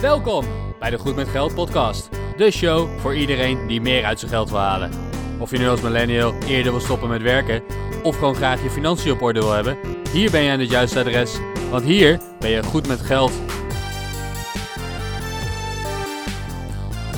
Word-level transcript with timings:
Welkom 0.00 0.44
bij 0.78 0.90
de 0.90 0.98
Goed 0.98 1.16
met 1.16 1.28
Geld 1.28 1.54
podcast. 1.54 2.08
De 2.36 2.50
show 2.50 2.98
voor 2.98 3.14
iedereen 3.16 3.66
die 3.66 3.80
meer 3.80 4.04
uit 4.04 4.18
zijn 4.18 4.30
geld 4.30 4.50
wil 4.50 4.58
halen. 4.58 4.90
Of 5.38 5.50
je 5.50 5.58
nu 5.58 5.68
als 5.68 5.80
millennial 5.80 6.34
eerder 6.42 6.72
wil 6.72 6.80
stoppen 6.80 7.08
met 7.08 7.22
werken 7.22 7.62
of 8.02 8.18
gewoon 8.18 8.34
graag 8.34 8.62
je 8.62 8.70
financiën 8.70 9.12
op 9.12 9.22
orde 9.22 9.40
wil 9.40 9.52
hebben, 9.52 9.78
hier 10.12 10.30
ben 10.30 10.42
je 10.42 10.50
aan 10.50 10.60
het 10.60 10.70
juiste 10.70 10.98
adres, 10.98 11.38
want 11.70 11.84
hier 11.84 12.20
ben 12.38 12.50
je 12.50 12.62
goed 12.62 12.86
met 12.86 13.00
geld. 13.00 13.32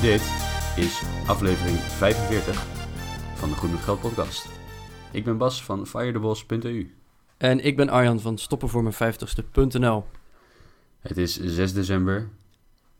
Dit 0.01 0.21
is 0.75 1.01
aflevering 1.27 1.77
45 1.77 2.65
van 3.35 3.49
de 3.49 3.55
Goed 3.55 3.71
met 3.71 3.79
Geld 3.79 4.01
podcast. 4.01 4.47
Ik 5.11 5.23
ben 5.23 5.37
Bas 5.37 5.63
van 5.63 5.87
firethebos.eu. 5.87 6.95
En 7.37 7.65
ik 7.65 7.75
ben 7.75 7.89
Arjan 7.89 8.19
van 8.19 8.37
stoppenvoormijn50ste.nl. 8.37 10.03
Het 10.99 11.17
is 11.17 11.39
6 11.39 11.73
december, 11.73 12.29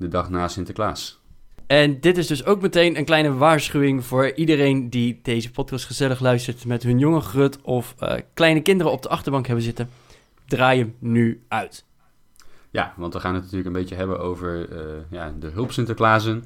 de 0.01 0.07
dag 0.07 0.29
na 0.29 0.47
Sinterklaas. 0.47 1.19
En 1.67 1.99
dit 1.99 2.17
is 2.17 2.27
dus 2.27 2.45
ook 2.45 2.61
meteen 2.61 2.97
een 2.97 3.05
kleine 3.05 3.33
waarschuwing 3.33 4.05
voor 4.05 4.31
iedereen 4.31 4.89
die 4.89 5.19
deze 5.23 5.51
podcast 5.51 5.85
gezellig 5.85 6.19
luistert 6.19 6.65
met 6.65 6.83
hun 6.83 6.99
jonge 6.99 7.21
grut 7.21 7.61
of 7.61 7.95
eh, 7.99 8.17
kleine 8.33 8.61
kinderen 8.61 8.91
op 8.91 9.01
de 9.01 9.09
achterbank 9.09 9.45
hebben 9.45 9.63
zitten. 9.63 9.89
Draai 10.45 10.79
hem 10.79 10.95
nu 10.99 11.43
uit. 11.47 11.85
Ja, 12.69 12.93
want 12.97 13.13
we 13.13 13.19
gaan 13.19 13.33
het 13.33 13.41
natuurlijk 13.41 13.67
een 13.67 13.81
beetje 13.81 13.95
hebben 13.95 14.19
over 14.19 14.69
eh, 14.71 14.85
ja, 15.09 15.33
de 15.39 15.47
hulp 15.47 15.71
Sinterklaasen. 15.71 16.45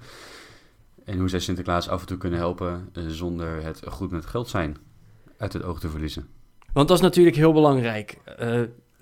En 1.06 1.20
hoe 1.20 1.30
zij 1.30 1.40
Sinterklaas 1.40 1.90
af 1.90 2.02
en 2.02 2.08
toe 2.08 2.18
kunnen 2.18 2.40
helpen 2.40 2.90
eh, 2.94 3.04
zonder 3.08 3.64
het 3.64 3.82
goed 3.88 4.12
met 4.12 4.26
geld 4.26 4.48
zijn 4.48 4.78
uit 5.38 5.54
het 5.54 5.64
oog 5.64 5.80
te 5.80 5.90
verliezen. 5.90 6.28
Want 6.74 6.88
dat 6.88 6.98
is 6.98 7.04
natuurlijk 7.04 7.36
heel 7.36 7.54
belangrijk. 7.54 8.18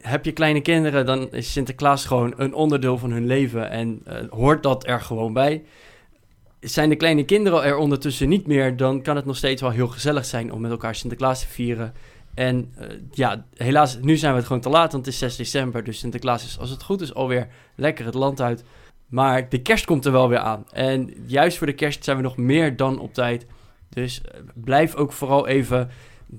Heb 0.04 0.26
je 0.26 0.32
kleine 0.32 0.62
kinderen, 0.62 1.06
dan 1.06 1.32
is 1.32 1.52
Sinterklaas 1.52 2.06
gewoon 2.06 2.34
een 2.38 2.54
onderdeel 2.54 2.98
van 2.98 3.12
hun 3.12 3.26
leven 3.26 3.70
en 3.70 4.02
eh, 4.06 4.16
hoort 4.30 4.64
dat 4.64 4.88
er 4.88 5.02
gewoon 5.02 5.34
bij. 5.34 5.64
Zijn 6.60 6.90
de 6.90 6.96
kleine 6.96 7.26
kinderen 7.26 7.64
er 7.64 7.78
ondertussen 7.78 8.30
niet 8.30 8.48
meer, 8.48 8.78
dan 8.78 9.02
kan 9.02 9.16
het 9.16 9.26
nog 9.26 9.38
steeds 9.38 9.62
wel 9.62 9.72
heel 9.72 9.88
gezellig 9.88 10.26
zijn 10.26 10.52
om 10.52 10.62
met 10.62 10.72
elkaar 10.72 10.96
Sinterklaas 10.96 11.40
te 11.40 11.48
vieren. 11.48 11.94
En 12.34 12.72
eh, 12.78 12.88
ja, 13.12 13.46
helaas, 13.56 13.98
nu 14.02 14.18
zijn 14.18 14.32
we 14.32 14.38
het 14.38 14.48
gewoon 14.48 14.62
te 14.62 14.70
laat, 14.70 14.92
want 14.92 15.06
het 15.06 15.14
is 15.14 15.20
6 15.20 15.36
december. 15.36 15.84
Dus 15.84 16.00
Sinterklaas 16.00 16.46
is, 16.46 16.60
als 16.60 16.70
het 16.70 16.84
goed 16.84 17.02
is, 17.02 17.14
alweer 17.14 17.48
lekker 17.76 18.06
het 18.06 18.14
land 18.14 18.42
uit. 18.42 18.64
Maar 19.08 19.50
de 19.50 19.62
kerst 19.62 19.86
komt 19.86 20.06
er 20.06 20.12
wel 20.12 20.30
weer 20.30 20.38
aan. 20.38 20.66
En 20.72 21.14
juist 21.26 21.58
voor 21.58 21.68
de 21.68 21.74
kerst 21.74 22.04
zijn 22.04 22.18
we 22.18 22.24
nog 22.24 22.38
meer 22.38 22.76
dan 22.76 23.00
op 23.00 23.14
tijd. 23.14 23.46
Dus 23.90 24.22
eh, 24.22 24.40
blijf 24.54 24.96
ook 24.96 25.12
vooral 25.12 25.48
even 25.48 25.90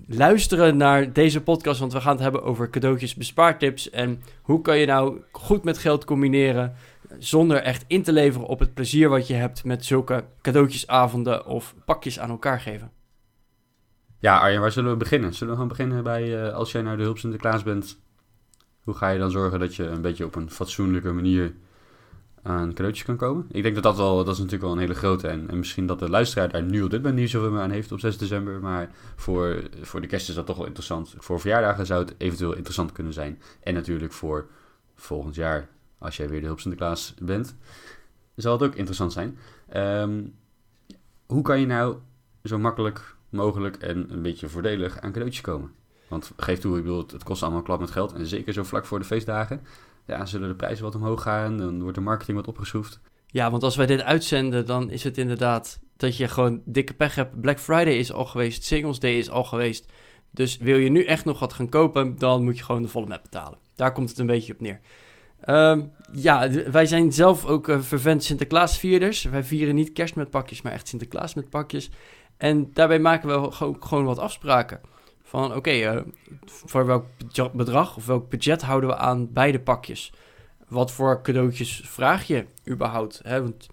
luisteren 0.06 0.76
naar 0.76 1.12
deze 1.12 1.42
podcast. 1.42 1.80
Want 1.80 1.92
we 1.92 2.00
gaan 2.00 2.12
het 2.12 2.22
hebben 2.22 2.42
over 2.42 2.70
cadeautjes, 2.70 3.14
bespaartips. 3.14 3.90
En 3.90 4.22
hoe 4.42 4.60
kan 4.60 4.78
je 4.78 4.86
nou 4.86 5.20
goed 5.32 5.64
met 5.64 5.78
geld 5.78 6.04
combineren. 6.04 6.74
Zonder 7.18 7.56
echt 7.56 7.84
in 7.86 8.02
te 8.02 8.12
leveren 8.12 8.48
op 8.48 8.58
het 8.58 8.74
plezier 8.74 9.08
wat 9.08 9.26
je 9.26 9.34
hebt 9.34 9.64
met 9.64 9.84
zulke 9.84 10.24
cadeautjesavonden 10.42 11.46
of 11.46 11.74
pakjes 11.84 12.18
aan 12.18 12.30
elkaar 12.30 12.60
geven. 12.60 12.90
Ja, 14.18 14.38
Arjen, 14.38 14.60
waar 14.60 14.72
zullen 14.72 14.90
we 14.90 14.96
beginnen? 14.96 15.34
Zullen 15.34 15.48
we 15.48 15.54
gewoon 15.54 15.76
beginnen 15.76 16.02
bij 16.02 16.46
eh, 16.46 16.54
als 16.54 16.72
jij 16.72 16.82
naar 16.82 16.96
de 16.96 17.02
hulp 17.02 17.18
Sinterklaas 17.18 17.62
bent? 17.62 17.98
Hoe 18.82 18.94
ga 18.94 19.08
je 19.08 19.18
dan 19.18 19.30
zorgen 19.30 19.58
dat 19.58 19.74
je 19.74 19.84
een 19.84 20.00
beetje 20.00 20.24
op 20.24 20.34
een 20.34 20.50
fatsoenlijke 20.50 21.12
manier 21.12 21.54
aan 22.44 22.68
cadeautjes 22.68 23.04
kan 23.04 23.16
komen? 23.16 23.46
Ik 23.50 23.62
denk 23.62 23.74
dat 23.74 23.84
dat 23.84 23.96
wel, 23.96 24.16
dat 24.16 24.34
is 24.34 24.36
natuurlijk 24.36 24.62
wel 24.62 24.72
een 24.72 24.78
hele 24.78 24.94
grote. 24.94 25.28
En, 25.28 25.50
en 25.50 25.58
misschien 25.58 25.86
dat 25.86 25.98
de 25.98 26.10
luisteraar 26.10 26.48
daar 26.48 26.62
nu 26.62 26.82
op 26.82 26.90
dit 26.90 27.02
moment 27.02 27.20
niet 27.20 27.30
zoveel 27.30 27.50
meer 27.50 27.60
aan 27.60 27.70
heeft 27.70 27.92
op 27.92 28.00
6 28.00 28.18
december. 28.18 28.60
Maar 28.60 28.90
voor, 29.16 29.62
voor 29.80 30.00
de 30.00 30.06
kerst 30.06 30.28
is 30.28 30.34
dat 30.34 30.46
toch 30.46 30.56
wel 30.56 30.66
interessant. 30.66 31.14
Voor 31.18 31.40
verjaardagen 31.40 31.86
zou 31.86 32.04
het 32.04 32.14
eventueel 32.18 32.54
interessant 32.54 32.92
kunnen 32.92 33.12
zijn. 33.12 33.42
En 33.62 33.74
natuurlijk 33.74 34.12
voor 34.12 34.46
volgend 34.94 35.34
jaar, 35.34 35.68
als 35.98 36.16
jij 36.16 36.28
weer 36.28 36.40
de 36.40 36.46
hulp 36.46 36.60
Sinterklaas 36.60 37.14
bent, 37.22 37.56
zal 38.34 38.52
het 38.52 38.62
ook 38.62 38.74
interessant 38.74 39.12
zijn. 39.12 39.38
Ehm, 39.68 40.22
hoe 41.26 41.42
kan 41.42 41.60
je 41.60 41.66
nou 41.66 41.96
zo 42.42 42.58
makkelijk 42.58 43.16
mogelijk 43.28 43.76
en 43.76 44.12
een 44.12 44.22
beetje 44.22 44.48
voordelig 44.48 45.00
aan 45.00 45.12
cadeautjes 45.12 45.42
komen? 45.42 45.72
Want 46.14 46.32
geef 46.36 46.58
toe, 46.58 46.76
ik 46.76 46.82
bedoel, 46.82 47.04
het, 47.06 47.22
kost 47.22 47.42
allemaal 47.42 47.62
klap 47.62 47.80
met 47.80 47.90
geld. 47.90 48.12
En 48.12 48.26
zeker 48.26 48.52
zo 48.52 48.62
vlak 48.62 48.86
voor 48.86 48.98
de 48.98 49.04
feestdagen. 49.04 49.60
Ja, 50.06 50.26
zullen 50.26 50.48
de 50.48 50.54
prijzen 50.54 50.84
wat 50.84 50.94
omhoog 50.94 51.22
gaan, 51.22 51.58
dan 51.58 51.80
wordt 51.80 51.96
de 51.96 52.00
marketing 52.04 52.36
wat 52.36 52.48
opgeschroefd. 52.48 53.00
Ja, 53.26 53.50
want 53.50 53.62
als 53.62 53.76
wij 53.76 53.86
dit 53.86 54.02
uitzenden, 54.02 54.66
dan 54.66 54.90
is 54.90 55.04
het 55.04 55.18
inderdaad 55.18 55.80
dat 55.96 56.16
je 56.16 56.28
gewoon 56.28 56.62
dikke 56.64 56.94
pech 56.94 57.14
hebt. 57.14 57.40
Black 57.40 57.58
Friday 57.58 57.94
is 57.96 58.12
al 58.12 58.24
geweest, 58.24 58.64
Singles 58.64 58.98
Day 58.98 59.18
is 59.18 59.30
al 59.30 59.44
geweest. 59.44 59.92
Dus 60.30 60.56
wil 60.56 60.76
je 60.76 60.90
nu 60.90 61.04
echt 61.04 61.24
nog 61.24 61.38
wat 61.38 61.52
gaan 61.52 61.68
kopen, 61.68 62.18
dan 62.18 62.44
moet 62.44 62.58
je 62.58 62.64
gewoon 62.64 62.82
de 62.82 62.88
volle 62.88 63.06
map 63.06 63.22
betalen. 63.22 63.58
Daar 63.74 63.92
komt 63.92 64.08
het 64.08 64.18
een 64.18 64.26
beetje 64.26 64.52
op 64.52 64.60
neer. 64.60 64.80
Ehm, 65.40 65.82
ja, 66.12 66.50
wij 66.70 66.86
zijn 66.86 67.12
zelf 67.12 67.44
ook 67.46 67.68
uh, 67.68 67.80
vervent 67.80 68.24
Sinterklaasvierders. 68.24 69.24
Wij 69.24 69.44
vieren 69.44 69.74
niet 69.74 69.92
kerst 69.92 70.14
met 70.16 70.30
pakjes, 70.30 70.62
maar 70.62 70.72
echt 70.72 70.88
Sinterklaas 70.88 71.34
met 71.34 71.50
pakjes. 71.50 71.90
En 72.36 72.70
daarbij 72.72 72.98
maken 72.98 73.42
we 73.42 73.52
gewoon 73.80 74.04
wat 74.04 74.18
afspraken. 74.18 74.80
Van 75.26 75.54
oké, 75.54 75.70
eh, 75.70 76.00
voor 76.44 76.86
welk 76.86 77.06
bedrag 77.52 77.96
of 77.96 78.06
welk 78.06 78.28
budget 78.28 78.62
houden 78.62 78.88
we 78.88 78.96
aan 78.96 79.32
beide 79.32 79.60
pakjes? 79.60 80.12
Wat 80.68 80.92
voor 80.92 81.22
cadeautjes 81.22 81.82
vraag 81.84 82.26
je 82.26 82.46
überhaupt? 82.68 83.20
Hè? 83.22 83.42
Want 83.42 83.66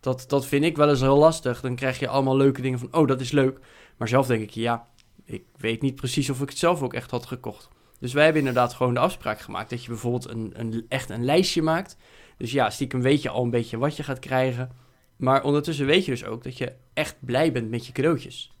dat, 0.00 0.24
dat 0.28 0.46
vind 0.46 0.64
ik 0.64 0.76
wel 0.76 0.88
eens 0.88 1.00
heel 1.00 1.18
lastig. 1.18 1.60
Dan 1.60 1.74
krijg 1.74 1.98
je 1.98 2.08
allemaal 2.08 2.36
leuke 2.36 2.62
dingen 2.62 2.78
van, 2.78 2.88
oh, 2.94 3.06
dat 3.06 3.20
is 3.20 3.30
leuk. 3.30 3.58
Maar 3.96 4.08
zelf 4.08 4.26
denk 4.26 4.42
ik, 4.42 4.50
ja, 4.50 4.86
ik 5.24 5.44
weet 5.56 5.82
niet 5.82 5.94
precies 5.94 6.30
of 6.30 6.40
ik 6.40 6.48
het 6.48 6.58
zelf 6.58 6.82
ook 6.82 6.94
echt 6.94 7.10
had 7.10 7.26
gekocht. 7.26 7.68
Dus 7.98 8.12
wij 8.12 8.24
hebben 8.24 8.42
inderdaad 8.42 8.74
gewoon 8.74 8.94
de 8.94 9.00
afspraak 9.00 9.40
gemaakt 9.40 9.70
dat 9.70 9.82
je 9.82 9.88
bijvoorbeeld 9.88 10.28
een, 10.28 10.52
een, 10.54 10.86
echt 10.88 11.10
een 11.10 11.24
lijstje 11.24 11.62
maakt. 11.62 11.96
Dus 12.36 12.52
ja, 12.52 12.70
stiekem 12.70 13.00
weet 13.00 13.22
je 13.22 13.28
al 13.28 13.42
een 13.42 13.50
beetje 13.50 13.78
wat 13.78 13.96
je 13.96 14.02
gaat 14.02 14.18
krijgen. 14.18 14.70
Maar 15.16 15.42
ondertussen 15.44 15.86
weet 15.86 16.04
je 16.04 16.10
dus 16.10 16.24
ook 16.24 16.44
dat 16.44 16.58
je 16.58 16.72
echt 16.92 17.16
blij 17.20 17.52
bent 17.52 17.70
met 17.70 17.86
je 17.86 17.92
cadeautjes. 17.92 18.52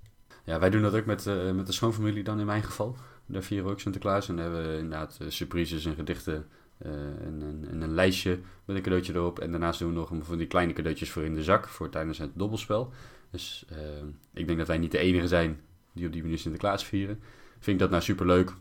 Ja, 0.44 0.58
wij 0.58 0.70
doen 0.70 0.82
dat 0.82 0.94
ook 0.94 1.04
met, 1.04 1.26
eh, 1.26 1.50
met 1.50 1.66
de 1.66 1.72
schoonfamilie 1.72 2.22
dan 2.22 2.40
in 2.40 2.46
mijn 2.46 2.62
geval. 2.62 2.96
Daar 3.26 3.42
vieren 3.42 3.66
we 3.66 3.72
ook 3.72 3.80
Sinterklaas 3.80 4.28
en 4.28 4.36
hebben 4.36 4.68
we 4.68 4.74
inderdaad 4.74 5.18
eh, 5.20 5.28
surprises 5.28 5.84
en 5.84 5.94
gedichten 5.94 6.46
eh, 6.78 6.90
en, 6.92 7.42
en, 7.42 7.66
en 7.70 7.80
een 7.80 7.94
lijstje 7.94 8.38
met 8.64 8.76
een 8.76 8.82
cadeautje 8.82 9.14
erop. 9.14 9.38
En 9.38 9.50
daarnaast 9.50 9.78
doen 9.78 9.88
we 9.88 9.94
nog 9.94 10.10
een 10.10 10.24
van 10.24 10.38
die 10.38 10.46
kleine 10.46 10.72
cadeautjes 10.72 11.10
voor 11.10 11.22
in 11.22 11.34
de 11.34 11.42
zak 11.42 11.68
voor 11.68 11.88
tijdens 11.88 12.18
het 12.18 12.30
dobbelspel. 12.34 12.92
Dus 13.30 13.64
ik 14.32 14.46
denk 14.46 14.58
dat 14.58 14.66
wij 14.66 14.78
niet 14.78 14.90
de 14.90 14.98
enige 14.98 15.28
zijn 15.28 15.60
die 15.92 16.06
op 16.06 16.12
die 16.12 16.22
manier 16.22 16.38
Sinterklaas 16.38 16.84
vieren. 16.84 17.20
Vind 17.52 17.66
ik 17.66 17.78
dat 17.78 17.90
nou 17.90 18.02
superleuk? 18.02 18.52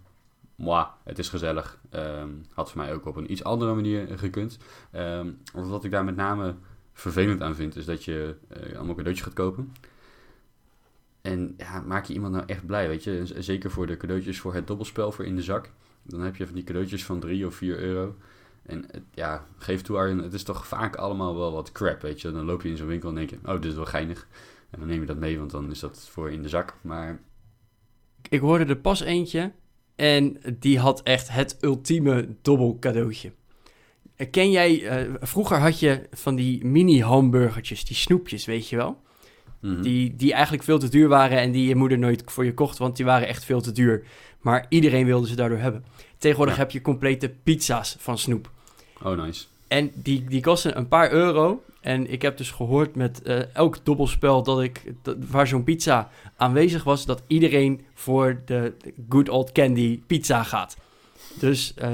Mwah, 0.56 0.88
het 1.03 1.19
is 1.19 1.29
gezellig. 1.29 1.79
Ehm, 1.89 2.29
had 2.53 2.72
voor 2.72 2.81
mij 2.81 2.94
ook 2.94 3.06
op 3.06 3.16
een 3.16 3.31
iets 3.31 3.44
andere 3.44 3.73
manier 3.73 4.18
gekund. 4.18 4.57
Ehm, 4.91 5.28
wat 5.53 5.84
ik 5.84 5.91
daar 5.91 6.03
met 6.03 6.16
name 6.16 6.56
vervelend 6.94 7.41
aan 7.41 7.56
vind, 7.56 7.75
is 7.75 7.85
dat 7.85 8.03
je 8.03 8.35
eh, 8.47 8.78
allemaal 8.78 8.95
cadeautjes 8.95 9.25
gaat 9.25 9.34
kopen. 9.34 9.73
En 11.22 11.53
ja, 11.57 11.81
maak 11.81 12.06
je 12.06 12.13
iemand 12.13 12.34
nou 12.34 12.44
echt 12.47 12.66
blij, 12.66 12.88
weet 12.88 13.03
je? 13.03 13.25
Zeker 13.38 13.72
voor 13.72 13.88
de 13.88 13.97
cadeautjes 13.97 14.40
voor 14.40 14.53
het 14.53 14.68
dobbelspel 14.68 15.12
voor 15.12 15.25
in 15.25 15.35
de 15.35 15.41
zak. 15.44 15.72
Dan 16.03 16.22
heb 16.22 16.35
je 16.35 16.46
van 16.46 16.56
die 16.56 16.63
cadeautjes 16.63 17.06
van 17.06 17.19
3 17.19 17.46
of 17.46 17.56
4 17.56 17.80
euro. 17.80 18.16
En 18.63 18.85
ja, 19.13 19.46
geef 19.57 19.81
toe 19.81 19.97
Arjen, 19.97 20.18
het 20.18 20.34
is 20.34 20.44
toch 20.44 20.68
vaak 20.68 20.96
allemaal 20.96 21.35
wel 21.35 21.52
wat 21.52 21.72
crap, 21.72 22.02
weet 22.02 22.22
je? 22.22 22.31
Dan 22.31 22.46
loop 22.46 22.62
je 22.62 22.69
in 22.69 22.78
zo'n 22.78 22.88
winkel 22.88 23.09
en 23.09 23.16
denk 23.16 23.30
je, 23.30 23.38
oh, 23.46 23.53
dit 23.53 23.66
is 23.66 23.75
wel 23.75 23.85
geinig. 23.85 24.28
En 24.69 24.80
dan 24.80 24.88
neem 24.88 25.00
je 25.00 25.06
dat 25.06 25.18
mee, 25.18 25.38
want 25.38 25.52
dan 25.52 25.72
is 25.72 25.80
dat 25.80 26.07
voor 26.09 26.31
in 26.31 26.41
de 26.41 26.50
zak. 26.50 26.75
Maar 26.81 27.22
Ik 28.30 28.40
hoorde 28.40 28.66
er 28.66 28.78
pas 28.78 29.01
eentje 29.01 29.51
en 29.96 30.38
die 30.59 30.80
had 30.80 31.03
echt 31.03 31.30
het 31.30 31.57
ultieme 31.62 32.36
dobbel 32.41 32.78
cadeautje. 32.80 33.31
Eh, 34.16 34.30
Ken 34.31 34.51
jij, 34.51 34.88
eh, 34.88 35.13
vroeger 35.19 35.57
had 35.57 35.80
je 35.80 36.07
van 36.12 36.36
die 36.36 36.66
mini 36.66 37.01
hamburgertjes, 37.01 37.86
die 37.86 37.96
snoepjes, 37.96 38.46
weet 38.46 38.69
je 38.69 38.75
wel? 38.75 39.01
Mhm. 39.59 39.81
Die, 39.81 40.16
die 40.16 40.34
eigenlijk 40.34 40.64
veel 40.64 40.80
te 40.80 40.90
duur 40.90 41.08
waren 41.08 41.38
en 41.40 41.52
die 41.52 41.68
je 41.68 41.75
moeder 41.75 41.97
nooit 41.97 42.24
voor 42.25 42.46
je 42.46 42.53
kocht, 42.53 42.78
want 42.78 42.96
die 42.96 43.06
waren 43.06 43.28
echt 43.28 43.46
veel 43.46 43.62
te 43.62 43.72
duur. 43.72 44.03
Maar 44.42 44.66
iedereen 44.70 45.06
wilde 45.06 45.28
ze 45.28 45.36
daardoor 45.36 45.58
hebben. 45.58 45.84
Tegenwoordig 46.18 46.56
Ja. 46.56 46.62
heb 46.62 46.72
je 46.72 46.81
complete 46.81 47.34
pizza's 47.44 47.96
van 48.00 48.18
snoep. 48.18 48.52
oh 49.03 49.24
nice. 49.24 49.46
En 49.68 49.92
die, 49.94 50.24
die 50.24 50.42
kosten 50.42 50.78
een 50.78 50.88
paar 50.88 51.12
euro. 51.12 51.63
En 51.81 52.12
ik 52.12 52.22
heb 52.22 52.38
dus 52.38 52.51
gehoord 52.51 52.95
met 52.95 53.22
eh, 53.22 53.56
elk 53.56 53.86
dobbelspel 53.86 54.44
dat 54.44 54.62
ik, 54.62 54.94
dat, 55.01 55.18
waar 55.30 55.48
zo'n 55.48 55.63
pizza 55.63 56.10
aanwezig 56.38 56.83
was, 56.83 57.06
dat 57.06 57.24
iedereen 57.28 57.81
voor 57.94 58.42
de 58.45 58.74
good 59.10 59.30
old 59.30 59.51
candy 59.51 60.01
pizza 60.07 60.44
gaat. 60.44 60.78
Dus 61.39 61.74
eh, 61.75 61.89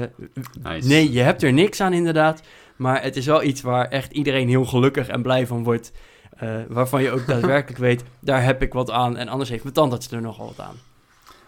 nice. 0.62 0.88
nee, 0.88 1.12
je 1.12 1.20
hebt 1.20 1.42
er 1.42 1.52
niks 1.52 1.80
aan 1.80 1.92
inderdaad. 1.92 2.42
Maar 2.76 3.02
het 3.02 3.16
is 3.16 3.26
wel 3.26 3.42
iets 3.42 3.60
waar 3.60 3.88
echt 3.88 4.12
iedereen 4.12 4.48
heel 4.48 4.64
gelukkig 4.64 5.08
en 5.08 5.22
blij 5.22 5.46
van 5.46 5.64
wordt. 5.64 5.92
Eh, 6.36 6.56
waarvan 6.68 7.02
je 7.02 7.10
ook 7.10 7.26
daadwerkelijk 7.32 7.78
weet, 7.78 8.04
daar 8.20 8.44
heb 8.44 8.62
ik 8.62 8.72
wat 8.72 8.90
aan. 8.90 9.16
En 9.16 9.28
anders 9.28 9.50
heeft 9.50 9.62
mijn 9.62 9.74
tandarts 9.74 10.10
er 10.10 10.20
nogal 10.20 10.46
wat 10.46 10.66
aan. 10.66 10.76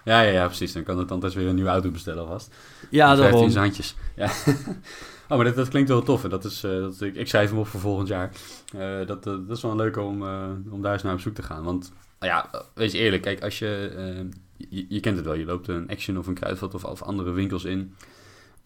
Ja, 0.08 0.20
ja, 0.20 0.30
ja, 0.30 0.46
precies. 0.46 0.72
Dan 0.72 0.82
kan 0.82 0.96
de 0.96 1.04
tandarts 1.04 1.34
weer 1.34 1.46
een 1.46 1.54
nieuwe 1.54 1.70
auto 1.70 1.90
bestellen 1.90 2.26
vast. 2.26 2.54
Ja, 2.90 3.08
Met 3.08 3.18
15 3.18 3.40
daarom. 3.40 3.56
handjes. 3.62 3.94
Ja. 4.16 4.30
oh, 5.28 5.36
maar 5.36 5.44
dat, 5.44 5.54
dat 5.54 5.68
klinkt 5.68 5.88
wel 5.88 6.02
tof. 6.02 6.24
En 6.24 6.30
dat 6.30 6.44
is, 6.44 6.64
eh, 6.64 6.70
dat, 6.70 7.00
ik, 7.00 7.14
ik 7.14 7.28
schrijf 7.28 7.50
hem 7.50 7.58
op 7.58 7.66
voor 7.66 7.80
volgend 7.80 8.08
jaar. 8.08 8.30
Eh, 8.76 9.06
dat, 9.06 9.24
dat 9.24 9.40
is 9.48 9.62
wel 9.62 9.76
leuk 9.76 9.96
om, 9.96 10.22
eh, 10.22 10.48
om 10.70 10.82
daar 10.82 10.92
eens 10.92 11.02
naar 11.02 11.14
op 11.14 11.20
zoek 11.20 11.34
te 11.34 11.42
gaan. 11.42 11.64
Want, 11.64 11.92
ja, 12.20 12.50
wees 12.74 12.92
eerlijk. 12.92 13.22
Kijk, 13.22 13.42
als 13.42 13.58
je, 13.58 14.28
je... 14.56 14.86
Je 14.88 15.00
kent 15.00 15.16
het 15.16 15.24
wel. 15.24 15.34
Je 15.34 15.44
loopt 15.44 15.68
een 15.68 15.88
Action 15.88 16.18
of 16.18 16.26
een 16.26 16.34
Kruidvat 16.34 16.74
of, 16.74 16.84
of 16.84 17.02
andere 17.02 17.30
winkels 17.30 17.64
in. 17.64 17.94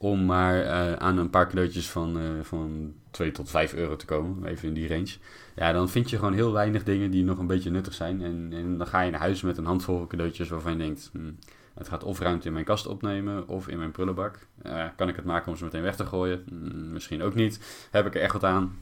Om 0.02 0.24
maar 0.24 0.60
eh, 0.60 0.92
aan 0.92 1.18
een 1.18 1.30
paar 1.30 1.46
cadeautjes 1.48 1.90
van, 1.90 2.18
eh, 2.18 2.24
van 2.42 2.94
2 3.10 3.32
tot 3.32 3.50
5 3.50 3.74
euro 3.74 3.96
te 3.96 4.04
komen. 4.04 4.44
Even 4.48 4.68
in 4.68 4.74
die 4.74 4.88
range. 4.88 5.12
Ja, 5.56 5.72
dan 5.72 5.88
vind 5.88 6.10
je 6.10 6.16
gewoon 6.18 6.32
heel 6.32 6.52
weinig 6.52 6.82
dingen 6.84 7.10
die 7.10 7.24
nog 7.24 7.38
een 7.38 7.46
beetje 7.46 7.70
nuttig 7.70 7.94
zijn. 7.94 8.22
En, 8.22 8.48
en 8.52 8.78
dan 8.78 8.86
ga 8.86 9.00
je 9.00 9.10
naar 9.10 9.20
huis 9.20 9.42
met 9.42 9.56
een 9.58 9.64
handvol 9.66 10.06
cadeautjes 10.06 10.48
waarvan 10.48 10.72
je 10.72 10.78
denkt... 10.78 11.10
hmm, 11.12 11.38
het 11.74 11.88
gaat 11.88 12.04
of 12.04 12.18
ruimte 12.20 12.46
in 12.46 12.52
mijn 12.52 12.64
kast 12.64 12.86
opnemen 12.86 13.48
of 13.48 13.68
in 13.68 13.78
mijn 13.78 13.90
prullenbak. 13.90 14.38
Eh, 14.62 14.84
kan 14.96 15.08
ik 15.08 15.16
het 15.16 15.24
maken 15.24 15.50
om 15.50 15.56
ze 15.56 15.64
meteen 15.64 15.82
weg 15.82 15.96
te 15.96 16.06
gooien? 16.06 16.42
Hmm, 16.48 16.92
misschien 16.92 17.22
ook 17.22 17.34
niet. 17.34 17.86
Heb 17.90 18.06
ik 18.06 18.14
er 18.14 18.20
echt 18.20 18.32
wat 18.32 18.44
aan? 18.44 18.78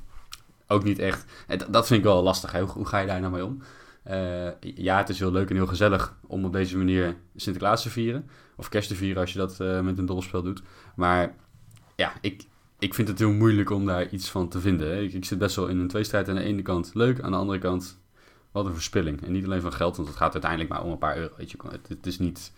Ook 0.67 0.85
niet 0.85 0.99
echt. 0.99 1.25
En 1.47 1.59
dat- 1.71 1.87
vind 1.87 1.99
ik 1.99 2.05
wel 2.07 2.23
lastig. 2.23 2.53
Hoe, 2.53 2.69
hoe 2.69 2.87
ga 2.87 2.99
je 2.99 3.07
daar 3.07 3.21
nou 3.21 3.33
mee 3.33 3.45
om? 3.45 3.63
Ja, 4.61 4.97
het 4.99 5.09
is 5.09 5.19
heel 5.19 5.33
leuk 5.33 5.51
en 5.51 5.57
heel 5.57 5.67
gezellig 5.67 6.15
om 6.27 6.45
op 6.45 6.53
deze 6.53 6.77
manier 6.77 7.17
Sinterklaas 7.37 7.83
te 7.83 7.91
vieren. 7.91 8.29
Of 8.61 8.69
kerst 8.69 8.89
te 8.89 8.95
vieren 8.95 9.21
als 9.21 9.33
je 9.33 9.39
dat 9.39 9.61
eh, 9.61 9.81
met 9.81 9.99
een 9.99 10.07
dobbelspel 10.07 10.43
doet. 10.43 10.63
Maar 10.95 11.35
ja, 11.97 12.13
ik, 12.21 12.47
ik 12.79 12.95
vind 12.95 13.09
het 13.09 13.19
heel 13.19 13.33
moeilijk 13.33 13.71
om 13.71 13.87
daar 13.87 14.09
iets 14.09 14.31
van 14.31 14.49
te 14.49 14.61
vinden. 14.61 15.03
Ik, 15.03 15.13
ik 15.13 15.25
zit 15.25 15.39
best 15.39 15.57
wel 15.57 15.67
in 15.67 15.79
een 15.79 15.89
tweestrijd. 15.89 16.29
Aan 16.29 16.35
de 16.35 16.43
ene 16.43 16.63
kant 16.63 16.91
leuk, 16.95 17.21
aan 17.21 17.31
de 17.31 17.37
andere 17.37 17.59
kant 17.59 17.99
wat 18.53 18.67
een 18.67 18.75
verspilling. 18.75 19.25
En 19.25 19.33
niet 19.33 19.45
alleen 19.45 19.61
van 19.61 19.73
geld, 19.73 19.97
want 19.97 20.09
het 20.09 20.17
gaat 20.17 20.33
uiteindelijk 20.33 20.71
maar 20.71 20.85
om 20.85 20.91
een 20.91 20.99
paar 20.99 21.17
euro. 21.17 21.35
Weet 21.37 21.51
je. 21.51 21.59
Het, 21.89 22.07
is 22.07 22.19
niet 22.19 22.53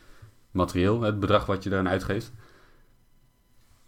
materieel, 0.51 1.01
het 1.01 1.21
bedrag 1.21 1.47
wat 1.47 1.63
je 1.63 1.71
eraan 1.71 1.89
uitgeeft. 1.89 2.33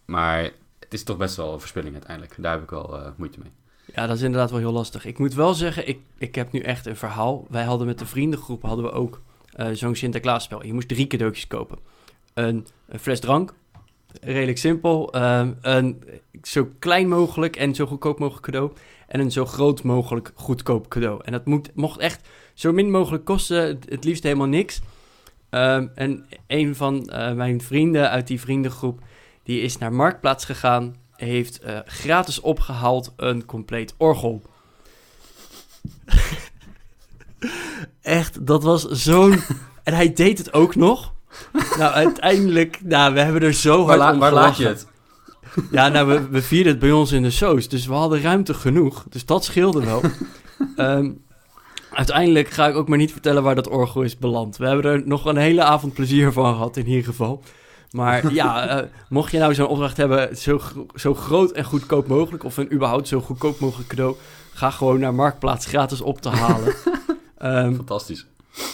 Maar 0.04 0.42
het 0.78 0.92
is 0.92 1.02
toch 1.02 1.16
best 1.16 1.36
wel 1.36 1.52
een 1.52 1.60
verspilling 1.60 1.94
uiteindelijk. 1.94 2.34
Daar 2.38 2.52
heb 2.52 2.62
ik 2.62 2.70
wel 2.70 2.98
eh, 2.98 3.10
moeite 3.16 3.38
mee. 3.38 3.50
Ja, 3.94 4.06
dat 4.06 4.16
is 4.16 4.22
inderdaad 4.22 4.50
wel 4.50 4.58
heel 4.58 4.72
lastig. 4.72 5.04
Ik 5.04 5.18
moet 5.18 5.34
wel 5.34 5.54
zeggen, 5.54 5.88
ik, 5.88 6.00
ik 6.18 6.34
heb 6.34 6.52
nu 6.52 6.60
echt 6.60 6.86
een 6.86 6.96
verhaal. 6.96 7.46
Wij 7.50 7.64
hadden 7.64 7.86
met 7.86 7.98
de 7.98 8.06
vriendengroep 8.06 8.62
hadden 8.62 8.84
we 8.84 8.90
ook 8.90 9.20
eh, 9.54 9.68
zo'n 9.72 9.96
Sinterklaasspel. 9.96 10.64
Je 10.64 10.72
moest 10.72 10.88
drie 10.88 11.06
cadeautjes 11.06 11.46
kopen. 11.46 11.78
Een, 12.34 12.66
een 12.88 12.98
fles 12.98 13.20
drank, 13.20 13.54
redelijk 14.20 14.58
simpel. 14.58 15.12
ehm, 15.12 15.52
een 15.60 16.02
zo 16.42 16.68
klein 16.78 17.08
mogelijk 17.08 17.56
en 17.56 17.74
zo 17.74 17.86
goedkoop 17.86 18.18
mogelijk 18.18 18.44
cadeau. 18.44 18.72
En 19.06 19.20
een 19.20 19.32
zo 19.32 19.44
groot 19.44 19.82
mogelijk 19.82 20.32
goedkoop 20.34 20.88
cadeau. 20.88 21.20
En 21.24 21.32
dat 21.32 21.44
moet, 21.46 21.70
mocht 21.74 21.98
echt 21.98 22.28
zo 22.54 22.72
min 22.72 22.90
mogelijk 22.90 23.24
kosten, 23.24 23.66
het, 23.66 23.86
het 23.88 24.04
liefst 24.04 24.22
helemaal 24.22 24.46
niks. 24.46 24.80
Ehm, 25.50 25.86
en 25.94 26.26
een 26.46 26.76
van 26.76 27.08
eh, 27.08 27.32
mijn 27.32 27.60
vrienden 27.60 28.10
uit 28.10 28.26
die 28.26 28.40
vriendengroep, 28.40 29.00
die 29.42 29.60
is 29.60 29.78
naar 29.78 29.92
Marktplaats 29.92 30.44
gegaan 30.44 30.94
heeft 31.16 31.58
eh, 31.58 31.78
gratis 31.84 32.40
opgehaald 32.40 33.12
een 33.16 33.44
compleet 33.44 33.94
orgel. 33.96 34.42
Echt, 38.00 38.46
dat 38.46 38.62
was 38.62 38.82
zo'n... 38.82 39.40
en 39.82 39.94
hij 39.94 40.12
deed 40.12 40.38
het 40.38 40.52
ook 40.52 40.74
nog. 40.74 41.13
Nou, 41.78 41.92
uiteindelijk, 41.92 42.78
nou, 42.82 43.14
we 43.14 43.20
hebben 43.20 43.42
er 43.42 43.52
zo 43.52 43.86
hard 43.86 43.98
Waar, 43.98 44.12
om 44.12 44.18
waar 44.18 44.32
laat 44.32 44.56
je 44.56 44.66
het? 44.66 44.86
Ja, 45.70 45.88
nou, 45.88 46.08
we, 46.08 46.28
we 46.28 46.42
vierden 46.42 46.72
het 46.72 46.80
bij 46.80 46.92
ons 46.92 47.12
in 47.12 47.22
de 47.22 47.30
soos, 47.30 47.68
dus 47.68 47.86
we 47.86 47.92
hadden 47.92 48.22
ruimte 48.22 48.54
genoeg. 48.54 49.04
Dus 49.08 49.24
dat 49.24 49.44
scheelde 49.44 49.84
wel. 49.84 50.02
Ehm, 50.76 51.10
uiteindelijk 51.90 52.48
ga 52.48 52.66
ik 52.66 52.76
ook 52.76 52.88
maar 52.88 52.98
niet 52.98 53.12
vertellen 53.12 53.42
waar 53.42 53.54
dat 53.54 53.68
orgel 53.68 54.02
is 54.02 54.18
beland. 54.18 54.56
We 54.56 54.66
hebben 54.66 54.92
er 54.92 55.02
nog 55.06 55.24
een 55.24 55.36
hele 55.36 55.62
avond 55.62 55.92
plezier 55.92 56.32
van 56.32 56.52
gehad, 56.54 56.76
in 56.76 56.88
ieder 56.88 57.04
geval. 57.04 57.42
Maar 57.90 58.32
ja, 58.32 58.66
eh, 58.66 58.88
mocht 59.08 59.32
je 59.32 59.38
nou 59.38 59.54
zo'n 59.54 59.66
opdracht 59.66 59.96
hebben, 59.96 60.36
zo, 60.36 60.60
zo 60.94 61.14
groot 61.14 61.50
en 61.52 61.64
goedkoop 61.64 62.06
mogelijk, 62.06 62.44
of 62.44 62.56
een 62.56 62.72
überhaupt 62.72 63.08
zo 63.08 63.20
goedkoop 63.20 63.60
mogelijk 63.60 63.88
cadeau, 63.88 64.16
ga 64.52 64.70
gewoon 64.70 65.00
naar 65.00 65.14
Marktplaats 65.14 65.66
gratis 65.66 66.00
op 66.00 66.20
te 66.20 66.28
halen. 66.28 66.74
Ehm, 67.38 67.74
Fantastisch. 67.74 68.26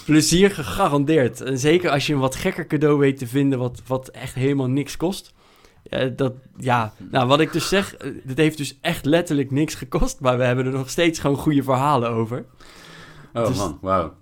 Plezier 0.04 0.50
gegarandeerd. 0.50 1.40
En 1.40 1.58
zeker 1.58 1.90
als 1.90 2.06
je 2.06 2.12
een 2.12 2.18
wat 2.18 2.34
gekker 2.34 2.66
cadeau 2.66 2.98
weet 2.98 3.18
te 3.18 3.26
vinden, 3.26 3.58
wat, 3.58 3.82
wat 3.86 4.08
echt 4.08 4.34
helemaal 4.34 4.68
niks 4.68 4.96
kost. 4.96 5.32
Eh, 5.82 6.08
dat, 6.16 6.32
ja, 6.56 6.92
nou 7.10 7.26
wat 7.28 7.40
ik 7.40 7.52
dus 7.52 7.68
zeg, 7.68 7.94
eh, 7.96 8.10
dit 8.24 8.36
heeft 8.36 8.56
dus 8.56 8.78
echt 8.80 9.04
letterlijk 9.04 9.50
niks 9.50 9.74
gekost, 9.74 10.20
maar 10.20 10.38
we 10.38 10.44
hebben 10.44 10.66
er 10.66 10.72
nog 10.72 10.90
steeds 10.90 11.18
gewoon 11.18 11.36
goede 11.36 11.62
verhalen 11.62 12.10
over. 12.10 12.44
Oh 13.32 13.46
Dus- 13.46 13.56
man, 13.56 13.78
wauw. 13.80 14.12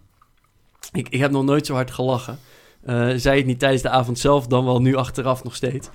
Ik, 0.92 1.08
ik 1.08 1.20
heb 1.20 1.30
nog 1.30 1.44
nooit 1.44 1.66
zo 1.66 1.74
hard 1.74 1.90
gelachen. 1.90 2.38
Eh 2.82 3.10
zij 3.16 3.36
het 3.36 3.46
niet 3.46 3.58
tijdens 3.58 3.82
de 3.82 3.88
avond 3.90 4.18
zelf, 4.18 4.46
dan 4.46 4.64
wel 4.64 4.80
nu 4.80 4.94
achteraf 4.94 5.44
nog 5.44 5.54
steeds. 5.56 5.88